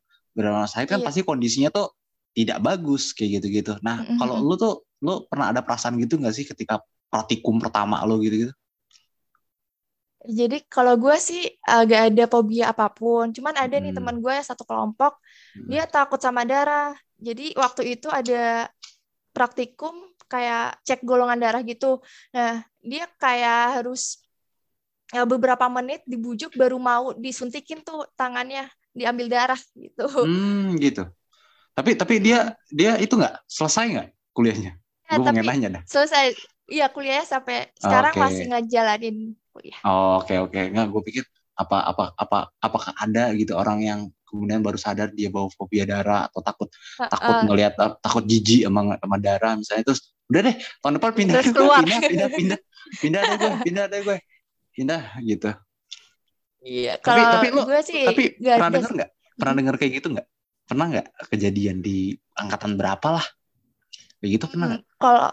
orang 0.43 0.67
sakit 0.67 0.87
kan 0.91 0.99
Iya. 0.99 1.07
pasti 1.07 1.21
kondisinya 1.23 1.69
tuh 1.71 1.87
tidak 2.35 2.59
bagus 2.67 3.15
kayak 3.15 3.39
gitu-gitu 3.39 3.73
nah 3.85 4.03
Mm-mm. 4.03 4.17
kalau 4.19 4.35
lu 4.43 4.55
tuh 4.59 4.83
lu 5.05 5.23
pernah 5.29 5.51
ada 5.55 5.61
perasaan 5.63 5.95
gitu 6.03 6.19
nggak 6.19 6.35
sih 6.35 6.45
ketika 6.47 6.83
praktikum 7.11 7.55
pertama 7.63 8.01
lo 8.07 8.19
gitu-gitu 8.19 8.51
Jadi 10.25 10.57
kalau 10.73 10.97
gue 10.97 11.15
sih 11.21 11.41
agak 11.61 11.99
ada 12.09 12.23
fobia 12.25 12.73
apa 12.73 12.89
pun. 12.89 13.29
Cuman 13.29 13.53
ada 13.53 13.75
nih 13.77 13.93
Hmm. 13.93 13.97
teman 14.01 14.17
gue 14.23 14.33
yang 14.33 14.47
satu 14.49 14.65
kelompok, 14.65 15.21
Hmm. 15.53 15.69
dia 15.69 15.85
takut 15.85 16.17
sama 16.17 16.41
darah. 16.49 16.97
Jadi 17.21 17.53
waktu 17.53 17.81
itu 17.93 18.09
ada 18.09 18.65
praktikum 19.35 19.93
kayak 20.31 20.81
cek 20.87 21.01
golongan 21.05 21.39
darah 21.43 21.61
gitu. 21.61 22.01
Nah, 22.33 22.65
dia 22.81 23.05
kayak 23.21 23.81
harus 23.81 24.01
ya, 25.13 25.23
beberapa 25.29 25.65
menit 25.69 26.01
dibujuk 26.09 26.53
baru 26.57 26.77
mau 26.81 27.13
disuntikin 27.17 27.85
tuh 27.85 28.09
tangannya 28.17 28.65
diambil 28.95 29.27
darah 29.27 29.59
gitu. 29.75 30.07
Hmm, 30.07 30.79
gitu. 30.79 31.03
Tapi 31.75 31.99
tapi 31.99 32.23
dia 32.23 32.55
dia 32.71 32.95
itu 32.95 33.13
nggak 33.19 33.43
selesai 33.45 33.85
nggak 33.91 34.07
kuliahnya? 34.31 34.71
Ya, 35.05 35.19
Gue 35.19 35.23
pengen 35.27 35.43
nanya 35.45 35.69
dah. 35.79 35.81
selesai. 35.83 36.33
Iya 36.65 36.89
kuliahnya 36.89 37.27
sampai 37.29 37.69
sekarang 37.77 38.13
Oke. 38.15 38.21
masih 38.25 38.45
ngejalanin 38.49 39.17
kuliah. 39.53 39.79
Oh, 39.85 40.17
Oke 40.23 40.39
oke 40.41 40.57
nggak 40.71 40.87
gue 40.89 41.01
pikir 41.11 41.23
apa 41.55 41.77
apa 41.87 42.03
apa 42.19 42.37
apakah 42.59 42.91
ada 42.99 43.31
gitu 43.37 43.55
orang 43.55 43.79
yang 43.79 43.99
kemudian 44.27 44.59
baru 44.59 44.75
sadar 44.75 45.13
dia 45.15 45.31
bawa 45.31 45.47
fobia 45.55 45.87
darah 45.87 46.27
atau 46.27 46.43
takut 46.43 46.67
takut 46.99 47.31
Heeh. 47.31 47.45
ngelihat 47.47 47.73
takut 48.03 48.23
jijik 48.27 48.67
sama 48.67 48.99
sama 48.99 49.17
darah 49.21 49.53
misalnya 49.55 49.83
terus 49.87 50.11
udah 50.27 50.41
deh 50.51 50.55
tahun 50.83 50.93
depan 50.99 51.11
pindah 51.15 51.33
Terus 51.39 51.53
keluar. 51.55 51.79
pindah 51.85 51.99
pindah 52.03 52.29
pindah 52.35 52.59
pindah 52.99 53.21
deh 53.23 53.35
gue 53.39 53.51
pindah 53.63 53.85
deh 53.87 54.01
gue 54.03 54.17
pindah 54.75 55.01
gitu. 55.23 55.49
Iya, 56.65 56.97
Tapi- 56.97 57.05
kalau 57.05 57.33
tapi 57.37 57.47
lu- 57.53 57.67
gue 57.69 57.79
sih 57.85 58.03
Tapi 58.09 58.23
nggak 58.41 58.55
pernah 58.57 58.71
denger 58.73 58.91
nggak? 58.97 59.09
Pernah 59.37 59.53
denger 59.53 59.75
kayak 59.77 59.91
gitu 60.01 60.07
nggak? 60.17 60.27
Pernah 60.65 60.85
nggak 60.89 61.07
kejadian 61.29 61.77
di 61.85 61.97
angkatan 62.33 62.71
berapa 62.73 63.07
lah? 63.21 63.25
Kayak 64.17 64.31
gitu 64.41 64.45
pernah 64.49 64.65
nggak? 64.73 64.81
Hmm, 64.81 64.97
Kalau 64.97 65.25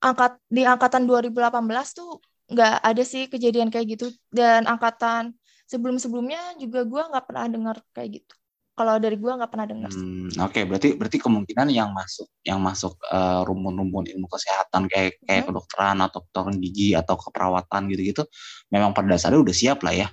angkat 0.00 0.32
di 0.48 0.62
angkatan 0.64 1.02
2018 1.04 1.92
tuh 1.92 2.24
nggak 2.48 2.74
ada 2.82 3.02
sih 3.04 3.28
kejadian 3.28 3.68
kayak 3.68 4.00
gitu 4.00 4.06
dan 4.32 4.64
angkatan 4.64 5.36
sebelum-sebelumnya 5.68 6.56
juga 6.56 6.82
gua 6.88 7.12
nggak 7.12 7.24
pernah 7.28 7.44
dengar 7.46 7.76
kayak 7.92 8.24
gitu. 8.24 8.34
Kalau 8.72 8.96
dari 8.96 9.20
gua 9.20 9.36
nggak 9.36 9.50
pernah 9.52 9.66
dengar. 9.68 9.90
sih. 9.92 10.00
Hmm, 10.00 10.32
Oke, 10.40 10.64
berarti 10.64 10.96
berarti 10.96 11.18
kemungkinan 11.20 11.68
yang 11.68 11.92
masuk 11.92 12.32
yang 12.40 12.58
masuk 12.64 12.96
eh, 13.12 13.40
rumpun-rumpun 13.44 14.08
ilmu 14.08 14.26
kesehatan 14.32 14.88
kayak 14.88 15.20
kayak 15.28 15.44
Mhm. 15.44 15.48
kedokteran 15.52 15.98
atau 16.00 16.24
kedokteran 16.24 16.56
gigi 16.64 16.96
atau 16.96 17.14
keperawatan 17.20 17.82
gitu-gitu, 17.92 18.24
memang 18.72 18.96
pada 18.96 19.12
dasarnya 19.12 19.44
udah 19.44 19.52
siap 19.54 19.84
lah 19.84 19.92
ya. 19.92 20.08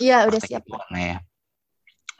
Iya 0.00 0.28
udah 0.30 0.40
siap. 0.40 0.62
ya. 0.92 1.18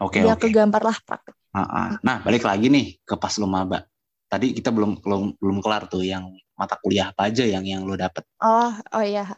Oke 0.02 0.18
Udah 0.24 0.34
oke. 0.34 0.50
kegambar 0.50 0.82
lah 0.82 0.96
praktek. 1.06 1.34
Ah, 1.52 1.62
ah. 1.62 1.88
Nah 2.02 2.24
balik 2.24 2.42
lagi 2.42 2.66
nih 2.72 2.98
ke 3.04 3.14
pas 3.14 3.32
lu 3.38 3.46
maba. 3.46 3.84
Tadi 4.26 4.56
kita 4.56 4.72
belum 4.72 5.04
belum 5.04 5.36
belum 5.36 5.58
kelar 5.60 5.86
tuh 5.86 6.02
yang 6.02 6.32
mata 6.56 6.80
kuliah 6.80 7.12
apa 7.12 7.28
aja 7.28 7.44
yang 7.44 7.62
yang 7.62 7.84
lu 7.84 7.94
dapet. 7.94 8.24
Oh 8.40 8.72
oh 8.96 9.04
iya. 9.04 9.28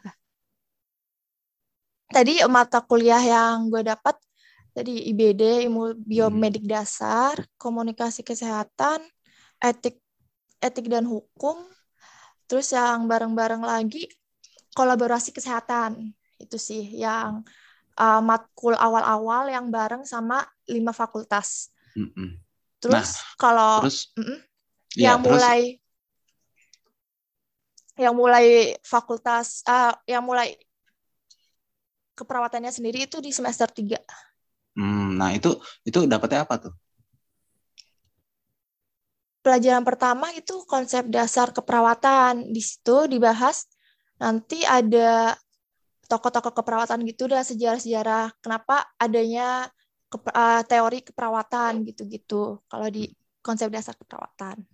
Tadi 2.09 2.39
mata 2.47 2.79
kuliah 2.79 3.19
yang 3.19 3.67
gue 3.67 3.83
dapat 3.83 4.15
tadi 4.71 5.11
IBD 5.11 5.67
ilmu 5.67 5.99
biomedik 5.99 6.63
dasar, 6.63 7.35
komunikasi 7.59 8.23
kesehatan, 8.23 9.03
etik 9.59 9.99
etik 10.63 10.87
dan 10.87 11.03
hukum. 11.03 11.59
Terus 12.47 12.71
yang 12.71 13.09
bareng-bareng 13.09 13.63
lagi 13.65 14.07
kolaborasi 14.77 15.35
kesehatan. 15.35 16.13
Itu 16.39 16.55
sih 16.55 16.83
yang 16.95 17.43
uh, 17.99 18.21
matkul 18.21 18.75
awal-awal 18.75 19.47
yang 19.51 19.71
bareng 19.71 20.03
sama 20.03 20.43
lima 20.67 20.91
fakultas. 20.91 21.71
Mm-mm. 21.95 22.39
Terus 22.83 23.19
kalau 23.39 23.81
Terus 23.87 24.11
Mm-mm. 24.19 24.39
ya, 24.95 25.15
yang 25.15 25.19
terus 25.23 25.41
mulai 25.41 25.61
yang 27.95 28.15
mulai 28.15 28.75
fakultas 28.83 29.63
ah 29.63 29.95
yang 30.03 30.19
mulai 30.19 30.59
keperawatannya 32.15 32.71
sendiri 32.71 33.07
itu 33.07 33.19
di 33.23 33.31
semester 33.31 33.67
3. 33.71 33.99
Hmm, 34.75 35.15
nah 35.15 35.31
itu 35.31 35.55
itu 35.87 36.03
dapetnya 36.03 36.43
apa 36.43 36.67
tuh? 36.67 36.73
Pelajaran 39.39 39.85
pertama 39.85 40.33
itu 40.33 40.65
konsep 40.65 41.05
dasar 41.07 41.53
keperawatan. 41.53 42.49
Di 42.49 42.59
situ 42.59 43.05
dibahas 43.05 43.69
nanti 44.17 44.65
ada 44.65 45.37
tokoh-tokoh 46.05 46.53
keperawatan 46.53 47.01
gitu 47.09 47.25
dan 47.25 47.41
sejarah-sejarah 47.41 48.33
kenapa 48.39 48.85
adanya 49.01 49.69
kepe- 50.09 50.33
ah, 50.33 50.61
teori 50.63 51.01
keperawatan 51.01 51.83
gitu-gitu 51.85 52.61
kalau 52.69 52.87
di 52.89 53.11
konsep 53.41 53.69
dasar 53.69 53.93
keperawatan. 53.97 54.65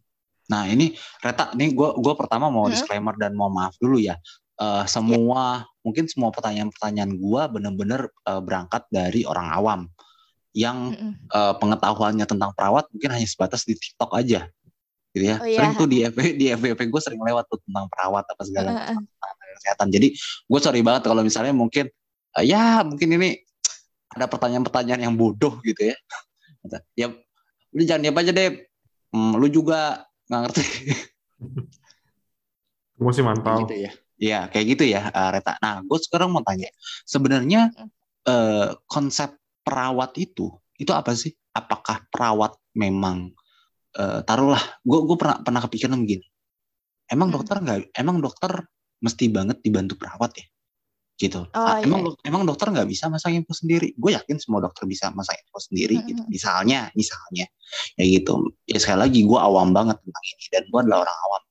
Nah 0.52 0.64
ini 0.68 0.96
Reta, 1.24 1.52
nih 1.56 1.72
gue 1.72 1.90
gua 2.00 2.14
pertama 2.16 2.52
mau 2.52 2.68
Hmm. 2.68 2.76
disclaimer 2.76 3.16
dan 3.16 3.36
mau 3.36 3.48
maaf 3.52 3.76
dulu 3.80 4.00
ya. 4.00 4.16
uh, 4.62 4.86
semua 4.86 5.66
yeah. 5.66 5.82
mungkin 5.82 6.06
semua 6.06 6.30
pertanyaan-pertanyaan 6.30 7.18
gue 7.18 7.42
bener-bener 7.50 8.14
uh, 8.30 8.38
berangkat 8.38 8.86
dari 8.94 9.26
orang 9.26 9.50
awam 9.50 9.82
yang 10.54 10.94
mm 10.94 10.98
-mm. 11.02 11.14
Uh, 11.34 11.58
pengetahuannya 11.58 12.30
tentang 12.30 12.54
perawat 12.54 12.86
mungkin 12.94 13.10
hanya 13.10 13.26
sebatas 13.26 13.66
di 13.66 13.74
TikTok 13.74 14.14
aja 14.14 14.46
gitu 15.18 15.26
ya. 15.26 15.42
Oh, 15.42 15.48
iya. 15.50 15.58
Sering 15.58 15.74
tuh 15.76 15.88
di 15.90 15.98
FB 16.06 16.20
di 16.38 16.46
FBP 16.54 16.94
gue 16.94 17.02
sering 17.02 17.26
lewat 17.26 17.50
tuh 17.50 17.58
tentang 17.66 17.90
perawat 17.90 18.24
apa 18.30 18.42
segala 18.46 18.70
uh, 18.70 18.94
uh. 18.94 19.00
Kesehatan. 19.58 19.88
Jadi 19.92 20.08
gue 20.18 20.60
sorry 20.62 20.82
banget 20.86 21.08
kalau 21.10 21.24
misalnya 21.26 21.54
mungkin 21.56 21.90
uh, 22.38 22.44
ya 22.46 22.86
mungkin 22.86 23.08
ini 23.18 23.30
ada 24.12 24.28
pertanyaan-pertanyaan 24.28 25.02
yang 25.08 25.16
bodoh 25.16 25.60
gitu 25.64 25.92
ya. 25.92 25.96
ya 27.00 27.08
lu 27.72 27.82
jangan 27.84 28.02
diam 28.06 28.18
aja 28.20 28.32
deh. 28.32 28.50
Hmm, 29.12 29.36
lu 29.36 29.48
juga 29.52 30.08
nggak 30.32 30.42
ngerti. 30.48 30.64
Gue 33.02 33.12
sih 33.18 33.26
mantau. 33.26 33.66
Gitu 33.66 33.90
ya. 33.90 33.92
Iya, 34.22 34.40
kayak 34.54 34.66
gitu 34.78 34.84
ya, 34.86 35.10
uh, 35.10 35.34
Reta. 35.34 35.58
Nah, 35.58 35.82
gue 35.82 35.98
sekarang 35.98 36.30
mau 36.30 36.46
tanya, 36.46 36.70
sebenarnya 37.10 37.74
uh, 38.30 38.78
konsep 38.86 39.34
perawat 39.66 40.14
itu, 40.22 40.54
itu 40.78 40.94
apa 40.94 41.18
sih? 41.18 41.34
Apakah 41.58 42.06
perawat 42.14 42.54
memang 42.78 43.34
uh, 43.98 44.20
taruhlah 44.24 44.62
gue 44.84 45.00
gue 45.08 45.18
pernah 45.20 45.38
pernah 45.44 45.62
kepikiran 45.64 45.98
begini 46.00 46.26
emang 47.12 47.32
hmm. 47.32 47.36
dokter 47.36 47.56
nggak 47.60 47.80
emang 47.98 48.18
dokter 48.24 48.52
mesti 49.02 49.28
banget 49.28 49.60
dibantu 49.66 49.98
perawat 49.98 50.32
ya. 50.38 50.46
Gitu. 51.22 51.38
Oh, 51.38 51.54
nah, 51.54 51.78
iya. 51.78 51.86
emang 51.86 52.18
emang 52.26 52.42
dokter 52.50 52.74
nggak 52.74 52.90
bisa 52.90 53.06
masak 53.06 53.34
info 53.34 53.54
sendiri? 53.54 53.94
Gue 53.94 54.18
yakin 54.18 54.42
semua 54.42 54.58
dokter 54.66 54.90
bisa 54.90 55.14
masak 55.14 55.38
info 55.38 55.62
sendiri 55.62 56.02
hmm. 56.02 56.08
gitu. 56.10 56.22
Misalnya 56.30 56.90
misalnya. 56.98 57.46
Ya 57.98 58.04
gitu. 58.10 58.54
Ya 58.66 58.82
sekali 58.82 59.06
lagi 59.06 59.20
gue 59.22 59.40
awam 59.40 59.70
banget 59.70 60.02
tentang 60.02 60.26
ini 60.26 60.46
dan 60.50 60.64
gue 60.66 60.80
adalah 60.82 61.06
orang 61.06 61.18
awam. 61.30 61.44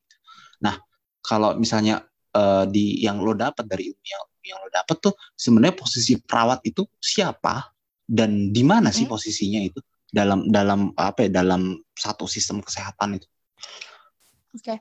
Nah 0.67 0.75
kalau 1.23 1.51
misalnya 1.55 2.03
uh, 2.35 2.67
di 2.67 2.99
yang 2.99 3.23
lo 3.23 3.35
dapat 3.37 3.63
dari 3.71 3.95
ilmu 3.95 4.07
yang, 4.07 4.25
yang 4.43 4.59
lo 4.59 4.69
dapat 4.75 4.97
tuh 4.99 5.15
sebenarnya 5.39 5.77
posisi 5.79 6.19
perawat 6.19 6.67
itu 6.67 6.87
siapa? 6.99 7.71
Dan 8.11 8.51
di 8.51 8.67
mana 8.67 8.91
sih 8.91 9.07
posisinya 9.07 9.63
itu? 9.63 9.79
Dalam 10.11 10.51
dalam 10.51 10.91
apa 10.99 11.31
ya 11.31 11.31
dalam 11.31 11.79
satu 11.95 12.27
sistem 12.27 12.59
kesehatan 12.59 13.23
itu. 13.23 13.29
Oke, 14.51 14.75
okay. 14.75 14.79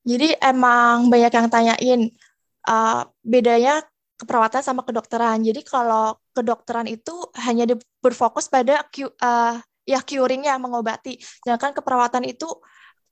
Jadi 0.00 0.36
emang 0.40 1.12
banyak 1.12 1.32
yang 1.32 1.48
tanyain 1.52 2.00
uh, 2.64 3.04
bedanya 3.20 3.84
keperawatan 4.20 4.60
sama 4.64 4.84
kedokteran. 4.84 5.40
Jadi 5.44 5.64
kalau 5.64 6.16
kedokteran 6.36 6.88
itu 6.88 7.12
hanya 7.40 7.68
berfokus 8.00 8.48
pada 8.48 8.84
uh, 8.84 9.54
ya 9.88 10.00
curingnya 10.04 10.60
mengobati, 10.60 11.20
sedangkan 11.44 11.72
keperawatan 11.76 12.28
itu 12.28 12.48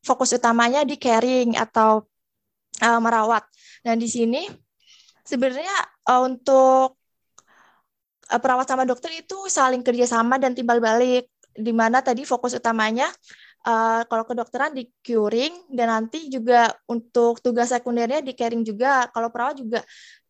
fokus 0.04 0.36
utamanya 0.36 0.84
di 0.84 1.00
caring 1.00 1.56
atau 1.56 2.04
uh, 2.84 3.00
merawat. 3.00 3.44
Dan 3.84 4.00
di 4.00 4.08
sini 4.08 4.48
sebenarnya 5.24 5.76
uh, 6.08 6.24
untuk 6.24 6.96
perawat 8.28 8.68
sama 8.68 8.84
dokter 8.84 9.08
itu 9.16 9.48
saling 9.48 9.80
kerjasama 9.80 10.36
dan 10.36 10.52
timbal 10.52 10.80
balik 10.84 11.32
di 11.56 11.72
mana 11.72 12.04
tadi 12.04 12.28
fokus 12.28 12.52
utamanya 12.60 13.08
uh, 13.66 14.02
kalau 14.06 14.24
kedokteran 14.28 14.76
di 14.76 14.86
curing 15.02 15.72
dan 15.72 15.88
nanti 15.90 16.30
juga 16.30 16.70
untuk 16.86 17.42
tugas 17.42 17.72
sekundernya 17.72 18.22
di 18.22 18.36
caring 18.36 18.62
juga. 18.62 19.08
Kalau 19.10 19.32
perawat 19.32 19.58
juga 19.58 19.80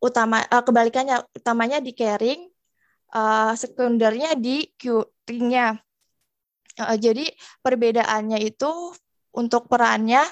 utama 0.01 0.41
uh, 0.47 0.63
kebalikannya 0.63 1.21
utamanya 1.35 1.77
di 1.83 1.91
caring, 1.93 2.47
uh, 3.13 3.53
sekundernya 3.53 4.33
di 4.39 4.69
curingnya. 4.79 5.77
Uh, 6.79 6.95
jadi 6.95 7.27
perbedaannya 7.61 8.39
itu 8.41 8.95
untuk 9.35 9.69
perannya 9.69 10.23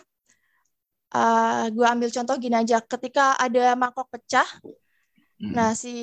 uh, 1.13 1.69
gue 1.69 1.85
ambil 1.85 2.09
contoh 2.09 2.35
gini 2.39 2.55
aja 2.57 2.81
ketika 2.81 3.37
ada 3.37 3.75
mangkok 3.77 4.07
pecah 4.09 4.47
Hmm. 5.37 5.53
Nah, 5.53 5.77
si 5.77 5.93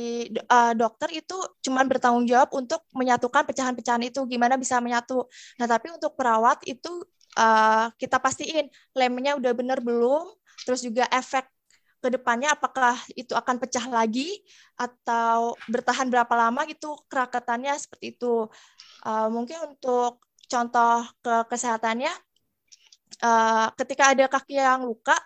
uh, 0.47 0.73
dokter 0.79 1.11
itu 1.11 1.35
cuma 1.59 1.83
bertanggung 1.83 2.23
jawab 2.23 2.55
untuk 2.55 2.87
menyatukan 2.95 3.43
pecahan-pecahan 3.43 4.07
itu, 4.07 4.23
gimana 4.31 4.55
bisa 4.55 4.79
menyatu. 4.79 5.27
Nah, 5.59 5.67
tapi 5.67 5.91
untuk 5.91 6.15
perawat 6.15 6.63
itu 6.71 7.03
uh, 7.35 7.91
kita 7.99 8.23
pastiin 8.23 8.71
lemnya 8.95 9.35
udah 9.35 9.53
benar 9.59 9.83
belum, 9.83 10.31
terus 10.63 10.87
juga 10.87 11.11
efek 11.11 11.51
ke 11.99 12.15
depannya 12.15 12.55
apakah 12.55 12.95
itu 13.19 13.35
akan 13.35 13.59
pecah 13.59 13.91
lagi 13.91 14.39
atau 14.79 15.59
bertahan 15.67 16.07
berapa 16.13 16.31
lama 16.37 16.63
gitu 16.71 16.95
kerakatannya 17.11 17.75
seperti 17.75 18.15
itu. 18.15 18.47
Uh, 19.03 19.27
mungkin 19.35 19.75
untuk 19.75 20.23
contoh 20.47 21.03
ke 21.25 21.35
kesehatannya, 21.51 22.13
uh, 23.19 23.67
ketika 23.83 24.15
ada 24.15 24.31
kaki 24.31 24.63
yang 24.63 24.87
luka, 24.87 25.19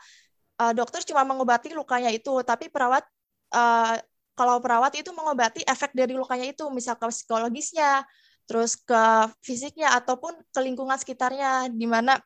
dokter 0.75 1.07
cuma 1.07 1.23
mengobati 1.23 1.71
lukanya 1.71 2.11
itu, 2.11 2.35
tapi 2.43 2.67
perawat 2.67 3.07
uh, 3.53 3.97
kalau 4.39 4.63
perawat 4.63 4.95
itu 4.95 5.11
mengobati 5.11 5.67
efek 5.67 5.91
dari 5.95 6.15
lukanya 6.15 6.47
itu, 6.47 6.71
misal 6.71 6.95
ke 6.95 7.11
psikologisnya, 7.11 8.07
terus 8.47 8.79
ke 8.79 9.29
fisiknya 9.43 9.93
ataupun 9.99 10.33
ke 10.55 10.61
lingkungan 10.63 10.95
sekitarnya, 10.95 11.67
di 11.69 11.87
mana 11.91 12.17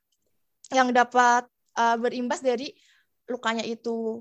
yang 0.68 0.92
dapat 0.92 1.48
uh, 1.76 1.96
berimbas 1.96 2.44
dari 2.44 2.76
lukanya 3.26 3.64
itu. 3.64 4.20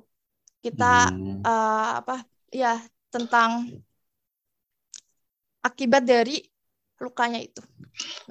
Kita 0.61 1.09
hmm. 1.11 1.43
uh, 1.43 1.91
apa 1.99 2.23
ya 2.53 2.79
tentang 3.11 3.67
akibat 5.61 6.07
dari 6.07 6.41
lukanya 7.01 7.41
itu. 7.41 7.61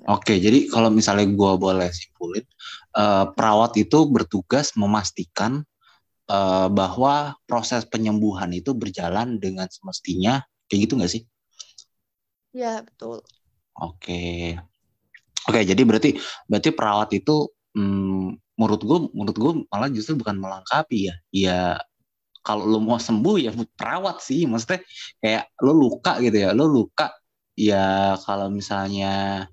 Oke, 0.08 0.38
jadi 0.40 0.70
kalau 0.70 0.88
misalnya 0.88 1.26
gue 1.26 1.52
boleh 1.58 1.90
simpulin, 1.92 2.46
uh, 2.96 3.28
perawat 3.34 3.76
itu 3.76 4.08
bertugas 4.08 4.72
memastikan 4.78 5.66
uh, 6.30 6.70
bahwa 6.70 7.34
proses 7.44 7.82
penyembuhan 7.84 8.54
itu 8.54 8.70
berjalan 8.72 9.42
dengan 9.42 9.66
semestinya 9.66 10.46
kayak 10.70 10.80
gitu 10.86 10.92
nggak 10.94 11.12
sih? 11.12 11.22
Ya 12.54 12.86
betul. 12.86 13.26
Oke, 13.74 14.54
oke 15.46 15.60
jadi 15.66 15.82
berarti 15.82 16.18
berarti 16.46 16.70
perawat 16.70 17.10
itu 17.18 17.50
hmm, 17.74 18.38
menurut 18.54 18.82
gue 18.86 18.98
menurut 19.10 19.36
gue 19.36 19.52
malah 19.66 19.90
justru 19.90 20.14
bukan 20.14 20.38
melengkapi 20.38 21.10
ya. 21.10 21.14
Ya 21.34 21.58
kalau 22.40 22.64
lo 22.64 22.78
mau 22.80 22.96
sembuh 22.96 23.36
ya 23.36 23.50
perawat 23.52 24.24
sih, 24.24 24.48
maksudnya 24.48 24.80
kayak 25.20 25.44
lo 25.60 25.76
luka 25.76 26.16
gitu 26.24 26.36
ya, 26.48 26.50
lo 26.56 26.64
luka 26.70 27.12
ya 27.52 28.16
kalau 28.24 28.48
misalnya 28.48 29.44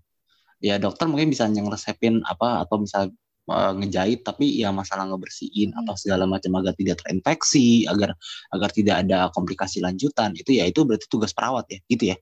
ya 0.63 0.75
dokter 0.81 1.05
mungkin 1.05 1.29
bisa 1.29 1.45
ngeresepin 1.51 2.23
apa 2.23 2.65
atau 2.65 2.81
misal 2.81 3.11
uh, 3.47 3.73
ngejahit 3.75 4.21
tapi 4.23 4.59
ya 4.59 4.69
masalah 4.75 5.07
ngebersihin 5.07 5.71
hmm. 5.73 5.79
atau 5.83 5.95
segala 5.95 6.27
macam 6.27 6.51
agar 6.59 6.75
tidak 6.75 7.01
terinfeksi 7.03 7.87
agar 7.87 8.13
agar 8.51 8.69
tidak 8.71 8.95
ada 9.07 9.31
komplikasi 9.31 9.79
lanjutan 9.79 10.35
itu 10.35 10.55
ya 10.59 10.67
itu 10.67 10.83
berarti 10.83 11.07
tugas 11.07 11.31
perawat 11.31 11.65
ya 11.71 11.79
gitu 11.87 12.03
ya 12.13 12.17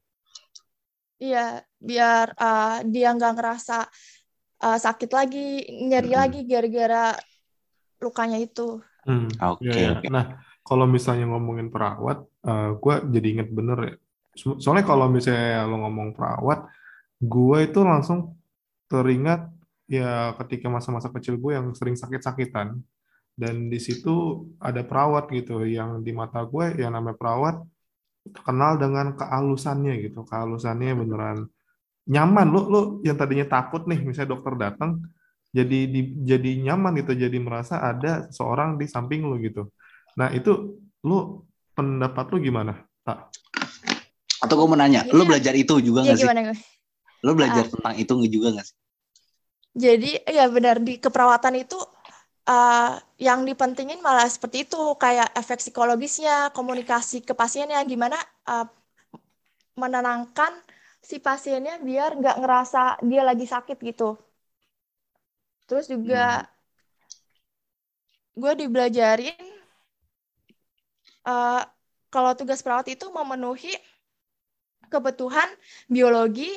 iya 1.19 1.45
biar 1.81 2.37
uh, 2.37 2.79
dia 2.85 3.09
nggak 3.13 3.33
ngerasa 3.35 3.77
uh, 4.63 4.77
sakit 4.79 5.11
lagi 5.11 5.65
nyeri 5.89 6.13
hmm. 6.13 6.19
lagi 6.21 6.39
gara-gara 6.45 7.17
lukanya 7.99 8.37
itu 8.37 8.79
hmm. 9.09 9.41
oke 9.41 9.61
okay, 9.61 9.73
ya, 9.73 9.81
ya. 9.81 9.91
okay. 9.99 10.09
nah 10.13 10.25
kalau 10.65 10.89
misalnya 10.89 11.29
ngomongin 11.29 11.69
perawat 11.69 12.25
uh, 12.45 12.77
gue 12.77 12.95
jadi 13.13 13.27
inget 13.37 13.49
bener 13.53 13.79
ya 13.81 13.95
soalnya 14.35 14.83
kalau 14.83 15.07
misalnya 15.07 15.63
lo 15.63 15.79
ngomong 15.87 16.11
perawat 16.11 16.67
gue 17.23 17.57
itu 17.63 17.79
langsung 17.87 18.35
teringat 18.91 19.54
ya 19.85 20.33
ketika 20.43 20.67
masa-masa 20.67 21.09
kecil 21.13 21.37
gue 21.37 21.51
yang 21.55 21.71
sering 21.77 21.97
sakit-sakitan. 21.97 22.79
Dan 23.35 23.67
di 23.67 23.79
situ 23.83 24.47
ada 24.63 24.79
perawat 24.87 25.27
gitu 25.35 25.67
yang 25.67 25.99
di 25.99 26.15
mata 26.15 26.39
gue 26.47 26.79
yang 26.79 26.95
namanya 26.95 27.19
perawat 27.19 27.55
terkenal 28.31 28.79
dengan 28.79 29.11
kealusannya 29.19 30.07
gitu. 30.07 30.23
Kealusannya 30.23 30.95
beneran 30.95 31.37
nyaman. 32.07 32.47
Lo 32.47 32.61
lo 32.71 32.81
yang 33.03 33.19
tadinya 33.19 33.45
takut 33.45 33.83
nih 33.85 33.99
misalnya 33.99 34.39
dokter 34.39 34.55
datang 34.55 35.03
jadi 35.55 35.87
di, 35.87 36.01
jadi 36.23 36.51
nyaman 36.67 36.99
gitu 36.99 37.15
jadi 37.15 37.37
merasa 37.39 37.79
ada 37.79 38.27
seorang 38.31 38.79
di 38.79 38.87
samping 38.87 39.27
lo 39.27 39.35
gitu. 39.39 39.67
Nah 40.15 40.31
itu 40.31 40.79
lo 41.03 41.47
pendapat 41.75 42.25
lo 42.31 42.37
gimana 42.39 42.73
tak 43.03 43.29
atau 44.41 44.55
gue 44.55 44.67
mau 44.67 44.79
nanya 44.79 45.03
ya, 45.05 45.13
lo 45.13 45.23
belajar 45.27 45.53
itu 45.53 45.77
juga 45.83 46.01
iya, 46.07 46.15
nggak 46.15 46.17
ya, 46.17 46.53
sih 46.55 46.65
lo 47.25 47.31
belajar 47.35 47.63
uh, 47.65 47.69
tentang 47.69 47.95
itu 47.99 48.13
juga 48.31 48.47
nggak 48.57 48.65
sih 48.65 48.75
jadi 49.75 50.23
ya 50.23 50.47
benar 50.47 50.79
di 50.79 50.95
keperawatan 51.03 51.59
itu 51.59 51.75
uh, 52.47 52.95
yang 53.19 53.43
dipentingin 53.43 53.99
malah 53.99 54.23
seperti 54.31 54.63
itu 54.63 54.79
kayak 54.95 55.35
efek 55.35 55.59
psikologisnya, 55.59 56.55
komunikasi 56.55 57.27
ke 57.27 57.35
pasiennya 57.35 57.83
gimana 57.83 58.15
uh, 58.47 58.63
menenangkan 59.75 60.55
si 61.03 61.19
pasiennya 61.19 61.83
biar 61.83 62.15
nggak 62.17 62.37
ngerasa 62.39 63.03
dia 63.03 63.21
lagi 63.27 63.45
sakit 63.45 63.77
gitu. 63.83 64.15
Terus 65.67 65.91
juga 65.91 66.39
hmm. 66.39 66.47
gue 68.39 68.53
dibelajarin 68.63 69.45
uh, 71.27 71.67
kalau 72.07 72.31
tugas 72.31 72.63
perawat 72.63 72.87
itu 72.87 73.11
memenuhi 73.11 73.75
kebutuhan 74.87 75.49
biologi, 75.91 76.47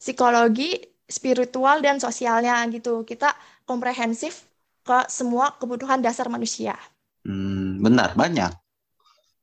psikologi, 0.00 0.91
spiritual 1.12 1.84
dan 1.84 2.00
sosialnya 2.00 2.64
gitu. 2.72 3.04
Kita 3.04 3.36
komprehensif 3.68 4.48
ke 4.82 5.04
semua 5.12 5.52
kebutuhan 5.60 6.00
dasar 6.00 6.26
manusia. 6.32 6.74
Hmm, 7.22 7.78
benar 7.84 8.16
banyak. 8.16 8.50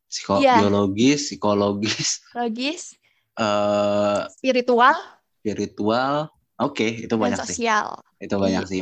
Psiko- 0.09 0.41
Iya. 0.41 0.57
biologis, 0.57 1.29
psikologis, 1.29 2.25
logis, 2.33 2.97
eh 3.37 4.25
spiritual, 4.41 4.97
spiritual. 5.39 6.33
Oke, 6.59 7.05
itu 7.05 7.13
dan 7.15 7.21
banyak 7.23 7.39
sih. 7.45 7.55
sosial. 7.55 7.87
Itu 8.19 8.35
banyak 8.35 8.65
sih. 8.67 8.81